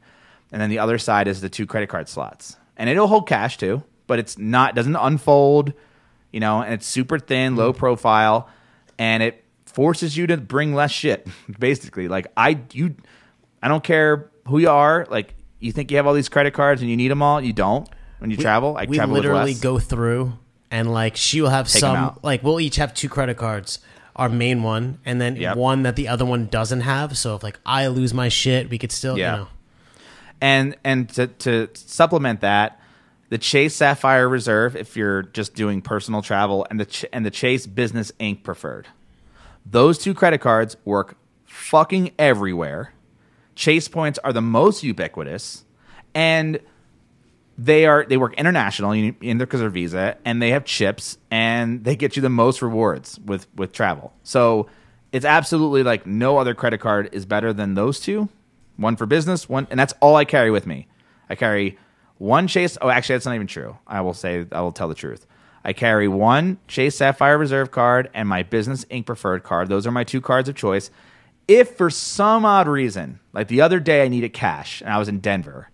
[0.53, 2.57] And then the other side is the two credit card slots.
[2.77, 5.73] And it'll hold cash too, but it's not doesn't unfold,
[6.33, 7.79] you know, and it's super thin, low mm-hmm.
[7.79, 8.49] profile,
[8.99, 11.27] and it forces you to bring less shit,
[11.59, 12.09] basically.
[12.09, 12.95] Like I you
[13.63, 16.83] I don't care who you are, like you think you have all these credit cards
[16.83, 17.41] and you need them all.
[17.41, 17.89] You don't
[18.19, 18.77] when you travel.
[18.77, 20.35] I we travel literally go through
[20.71, 23.79] and like she will have Take some like we'll each have two credit cards
[24.17, 25.57] our main one and then Yep.
[25.57, 28.79] one that the other one doesn't have so if like i lose my shit we
[28.79, 29.33] could still Yeah.
[29.33, 29.49] you know
[30.41, 32.81] And and to, to supplement that,
[33.35, 37.33] the Chase Sapphire Reserve, if you're just doing personal travel, and the Ch- and the
[37.33, 38.87] Chase Business Ink Preferred,
[39.67, 42.93] those two credit cards work fucking everywhere.
[43.57, 45.65] Chase points are the most ubiquitous,
[46.15, 46.61] and
[47.59, 51.97] they are they work international in because of Visa, and they have chips, and they
[51.97, 54.13] get you the most rewards with with travel.
[54.23, 54.69] So
[55.11, 58.29] it's absolutely like no other credit card is better than those two.
[58.77, 60.87] One for business, one, and that's all I carry with me.
[61.29, 61.79] I carry
[62.25, 62.79] one Chase.
[62.81, 63.77] Oh, actually, that's not even true.
[63.87, 65.27] I will say I will tell the truth.
[65.65, 69.69] I carry one Chase Sapphire Reserve card and my Business Ink Preferred card.
[69.69, 70.91] Those are my two cards of choice.
[71.47, 75.09] If for some odd reason, like the other day, I needed cash and I was
[75.09, 75.71] in Denver,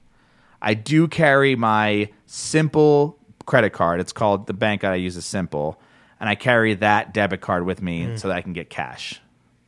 [0.61, 3.99] I do carry my Simple credit card.
[3.99, 5.81] It's called the bank that I use is Simple,
[6.21, 8.17] and I carry that debit card with me hmm.
[8.17, 9.21] so that I can get cash.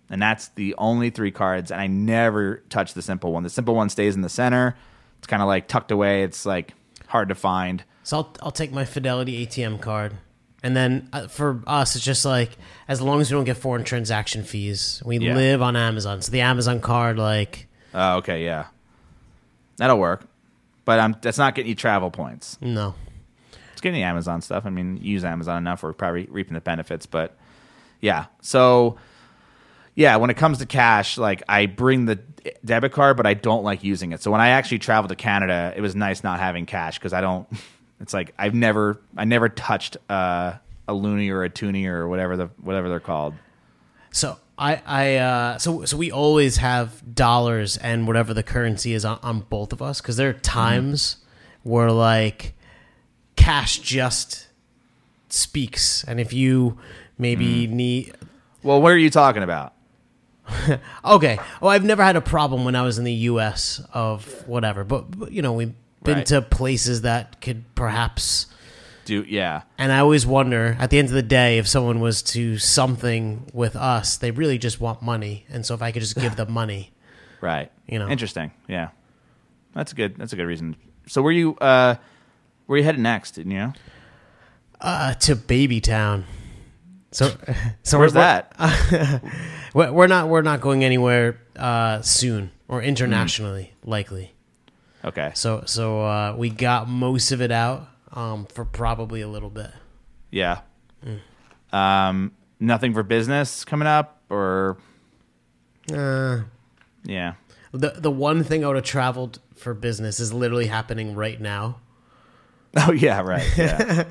[0.09, 3.43] And that's the only three cards, and I never touch the Simple one.
[3.43, 4.77] The Simple one stays in the center.
[5.23, 6.25] It's kind of like tucked away.
[6.25, 6.75] It's like
[7.07, 7.85] hard to find.
[8.03, 10.15] so i'll, I'll take my fidelity atm card
[10.63, 12.51] and then uh, for us it's just like
[12.89, 15.35] as long as we don't get foreign transaction fees we Yeah.
[15.35, 18.69] live on amazon so the amazon card like Oh, okay, yeah,
[19.77, 20.25] that'll work.
[20.87, 22.57] But um, that's not getting you travel points.
[22.63, 22.95] no
[23.73, 24.65] It's getting the Amazon stuff.
[24.65, 27.05] I mean, you use Amazon enough, we're probably reaping the benefits.
[27.05, 27.37] But
[28.01, 28.97] yeah, so
[29.95, 32.19] yeah, when it comes to cash, like I bring the
[32.65, 34.23] debit card, but I don't like using it.
[34.23, 37.21] So when I actually traveled to Canada, it was nice not having cash because I
[37.21, 37.49] don't.
[38.01, 40.55] It's like I've never, I never touched uh,
[40.89, 43.35] a loonie or a toonie or whatever the whatever they're called.
[44.11, 49.05] So I I uh, so so we always have dollars and whatever the currency is
[49.05, 51.19] on, on both of us because there are times
[51.63, 52.55] where like
[53.37, 54.49] cash just
[55.29, 56.79] speaks, and if you
[57.19, 58.17] maybe need
[58.65, 59.75] Well, what are you talking about?
[61.05, 63.81] okay, oh I've never had a problem when I was in the U.S.
[63.93, 65.75] of whatever, but, but you know we've
[66.05, 66.27] been Right.
[66.27, 68.47] to places that could perhaps.
[69.05, 72.23] Do yeah, And I always wonder at the end of the day if someone was
[72.23, 75.45] to something with us, they really just want money.
[75.51, 76.93] And so if I could just give them money,
[77.41, 77.71] right.
[77.89, 78.09] You know.
[78.09, 78.53] interesting.
[78.69, 78.91] Yeah,
[79.75, 80.17] that's a good.
[80.17, 80.77] That's a good reason.
[81.09, 81.97] So where you uh,
[82.67, 83.33] where you headed next?
[83.33, 83.73] didn't You know,
[84.81, 86.25] uh, to Baby Town.
[87.13, 87.31] So,
[87.83, 88.53] so where's that?
[89.75, 94.35] We're, we're not we're not going anywhere uh, soon or internationally likely.
[95.05, 95.33] Okay.
[95.35, 99.71] So so uh, we got most of it out um, for probably a little bit.
[100.31, 100.61] Yeah.
[101.07, 101.21] Mm.
[101.75, 104.77] Um, nothing for business coming up, or
[105.91, 106.41] Uh,
[107.05, 107.35] yeah.
[107.73, 111.79] the the one thing I would have traveled for business is literally happening right now.
[112.77, 113.47] Oh yeah, right.
[113.59, 114.05] Yeah.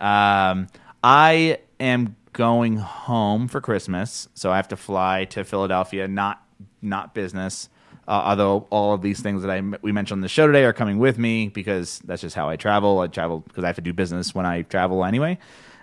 [0.00, 0.66] um,
[1.04, 6.08] I am going home for Christmas, so I have to fly to Philadelphia.
[6.08, 6.42] Not
[6.80, 7.68] not business.
[8.08, 10.72] Uh, although all of these things that I we mentioned on the show today are
[10.72, 13.00] coming with me because that's just how I travel.
[13.00, 15.38] I travel because I have to do business when I travel anyway.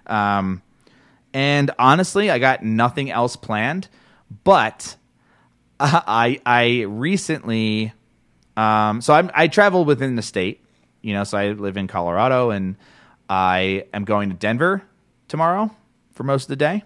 [0.08, 0.62] Um,
[1.34, 3.88] and honestly, I got nothing else planned.
[4.44, 4.96] But
[5.80, 7.94] I I recently
[8.58, 10.62] um, so I'm, I travel within the state,
[11.02, 11.24] you know.
[11.24, 12.76] So I live in Colorado, and
[13.30, 14.84] I am going to Denver
[15.30, 15.72] tomorrow
[16.20, 16.84] for most of the day.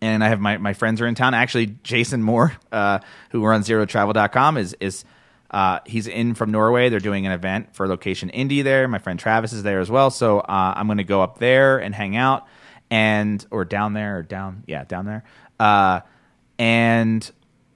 [0.00, 1.32] And I have my, my friends are in town.
[1.32, 2.98] Actually, Jason Moore, uh,
[3.30, 5.04] who runs ZeroTravel.com, is is
[5.52, 6.88] uh, he's in from Norway.
[6.88, 8.88] They're doing an event for Location Indie there.
[8.88, 10.10] My friend Travis is there as well.
[10.10, 12.48] So uh, I'm going to go up there and hang out,
[12.90, 15.22] and or down there or down yeah down there.
[15.60, 16.00] Uh,
[16.58, 17.30] and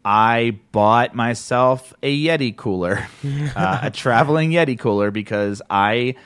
[0.04, 3.06] I bought myself a Yeti cooler,
[3.54, 6.16] uh, a traveling Yeti cooler, because I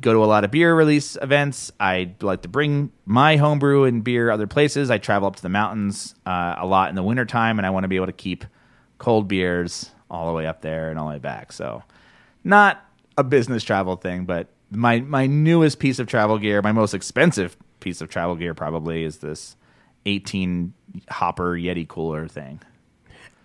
[0.00, 1.70] go to a lot of beer release events.
[1.80, 4.90] I like to bring my homebrew and beer other places.
[4.90, 7.84] I travel up to the mountains uh, a lot in the wintertime, and I want
[7.84, 8.44] to be able to keep
[8.98, 11.52] cold beers all the way up there and all the way back.
[11.52, 11.82] So,
[12.44, 12.84] not
[13.16, 17.56] a business travel thing, but my my newest piece of travel gear, my most expensive
[17.80, 19.56] piece of travel gear, probably is this
[20.06, 20.72] 18
[21.08, 22.60] hopper Yeti cooler thing.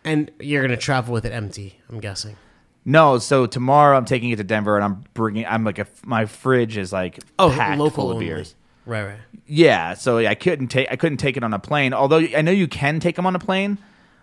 [0.03, 1.79] And you're gonna travel with it empty.
[1.89, 2.37] I'm guessing.
[2.85, 5.45] No, so tomorrow I'm taking it to Denver, and I'm bringing.
[5.47, 8.27] I'm like a my fridge is like Oh, packed local full of only.
[8.27, 8.55] beers.
[8.85, 9.17] Right, right.
[9.47, 11.93] Yeah, so I couldn't take I couldn't take it on a plane.
[11.93, 13.79] Although I know you can take them on a plane,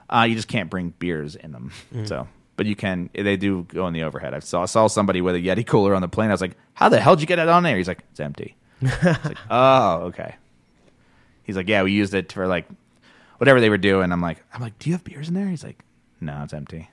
[0.08, 1.72] uh, you just can't bring beers in them.
[2.04, 3.10] So, but you can.
[3.12, 4.32] They do go in the overhead.
[4.34, 6.30] I saw saw somebody with a Yeti cooler on the plane.
[6.30, 8.20] I was like, "How the hell did you get it on there?" He's like, "It's
[8.20, 10.36] empty." Like, "Oh, okay."
[11.42, 12.68] He's like, "Yeah, we used it for like
[13.38, 15.64] whatever they were doing." I'm like, "I'm like, do you have beers in there?" He's
[15.64, 15.82] like,
[16.20, 16.88] "No, it's empty."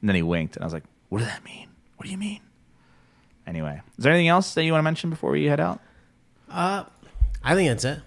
[0.00, 1.68] And then he winked, and I was like, what does that mean?
[1.96, 2.40] What do you mean?
[3.46, 5.80] Anyway, is there anything else that you want to mention before we head out?
[6.50, 6.84] Uh,
[7.42, 8.00] I think that's it.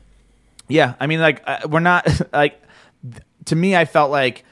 [0.67, 2.61] Yeah, I mean, like uh, we're not like
[3.03, 3.75] th- to me.
[3.75, 4.45] I felt like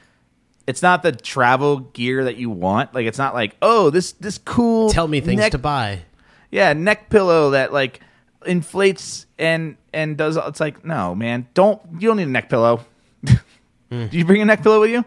[0.67, 2.93] it's not the travel gear that you want.
[2.93, 4.89] Like it's not like oh this this cool.
[4.89, 6.01] Tell me things neck, to buy.
[6.51, 8.01] Yeah, neck pillow that like
[8.45, 10.37] inflates and and does.
[10.37, 12.85] It's like no man, don't you don't need a neck pillow.
[13.91, 14.07] Hmm.
[14.07, 15.03] Do you bring a neck pillow with you?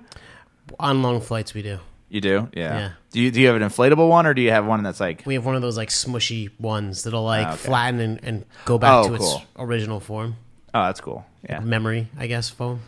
[0.78, 1.78] On long flights, we do.
[2.08, 2.78] You do, yeah.
[2.78, 2.90] Yeah.
[3.10, 5.22] Do you do you have an inflatable one or do you have one that's like?
[5.26, 7.62] We have one of those like smushy ones that'll like Ah, okay.
[7.62, 9.36] flatten and, and go back Oh, to cool.
[9.36, 10.36] its original form.
[10.72, 11.24] Oh, that's cool.
[11.48, 12.80] Yeah, Memory, I guess, foam.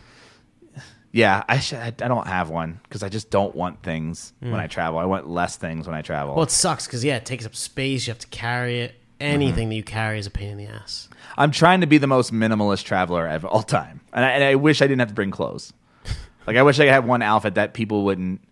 [1.13, 1.45] yeah.
[1.49, 4.51] I should, I don't have one because I just don't want things Hmm.
[4.53, 4.99] when I travel.
[4.99, 6.35] I want less things when I travel.
[6.35, 8.07] Well, it sucks because yeah, it takes up space.
[8.07, 8.95] You have to carry it.
[9.19, 9.69] Anything Mm-hmm.
[9.71, 11.09] that you carry is a pain in the ass.
[11.39, 14.57] I'm trying to be the most minimalist traveler of all time, and I, and I
[14.57, 15.73] wish I didn't have to bring clothes.
[16.47, 18.43] like I wish I had one outfit that people wouldn't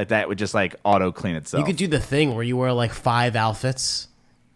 [0.00, 1.60] like that would just like auto clean itself.
[1.60, 4.08] You could do the thing where you wear like five outfits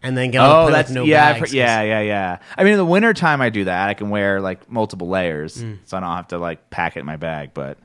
[0.03, 1.53] and then get Oh, that's no yeah, bags.
[1.53, 2.39] I, yeah, yeah, yeah.
[2.57, 3.89] I mean, in the winter time, I do that.
[3.89, 5.79] I can wear like multiple layers, Mm.
[5.85, 7.51] so I don't have to like pack it in my bag.
[7.53, 7.77] But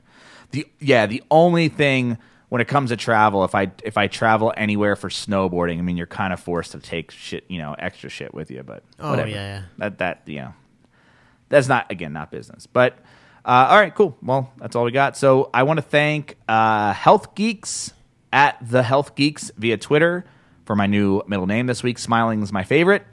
[0.51, 2.17] the yeah, the only thing
[2.49, 5.97] when it comes to travel, if I if I travel anywhere for snowboarding, I mean,
[5.97, 8.61] you're kind of forced to take shit, you know, extra shit with you.
[8.63, 9.29] But Oh, whatever.
[9.29, 9.61] yeah, yeah.
[9.77, 10.53] That that you know,
[11.49, 12.67] that's not again not business.
[12.67, 12.97] But
[13.43, 14.17] uh, all right, cool.
[14.21, 15.17] Well, that's all we got.
[15.17, 17.93] So I want to thank uh, Health Geeks
[18.31, 20.25] at the Health Geeks via Twitter
[20.65, 21.97] for my new middle name this week.
[21.97, 23.05] Smiling is my favorite.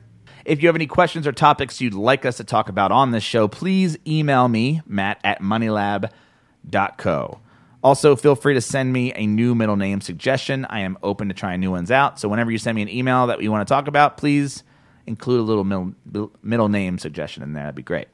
[0.44, 3.22] If you have any questions or topics you'd like us to talk about on this
[3.22, 7.40] show, please email me, Matt at moneylab.co.
[7.82, 10.64] Also, feel free to send me a new middle name suggestion.
[10.68, 12.18] I am open to trying new ones out.
[12.18, 14.64] So, whenever you send me an email that you want to talk about, please
[15.06, 17.64] include a little middle, middle name suggestion in there.
[17.64, 18.08] That'd be great.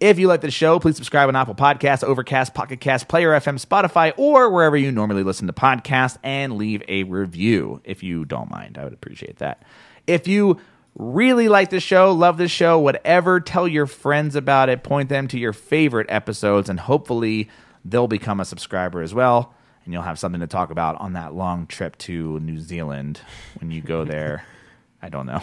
[0.00, 3.62] If you like the show, please subscribe on Apple Podcasts, Overcast, Pocket Cast, Player FM,
[3.62, 8.50] Spotify, or wherever you normally listen to podcasts, and leave a review if you don't
[8.50, 8.78] mind.
[8.78, 9.62] I would appreciate that.
[10.06, 10.58] If you
[10.94, 15.28] really like the show, love the show, whatever, tell your friends about it, point them
[15.28, 17.50] to your favorite episodes, and hopefully
[17.84, 19.52] they'll become a subscriber as well.
[19.84, 23.20] And you'll have something to talk about on that long trip to New Zealand
[23.60, 24.46] when you go there.
[25.02, 25.42] I don't know.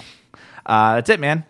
[0.65, 1.45] Uh, that's it, man.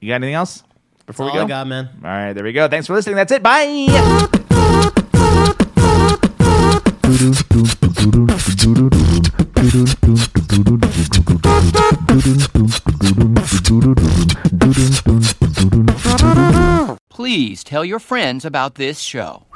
[0.00, 0.62] You got anything else
[1.06, 1.54] before That's we all go?
[1.54, 1.88] I got, man.
[2.02, 2.68] All right, there we go.
[2.68, 3.16] Thanks for listening.
[3.16, 3.42] That's it.
[3.42, 3.88] Bye.
[17.10, 19.46] Please tell your friends about this show.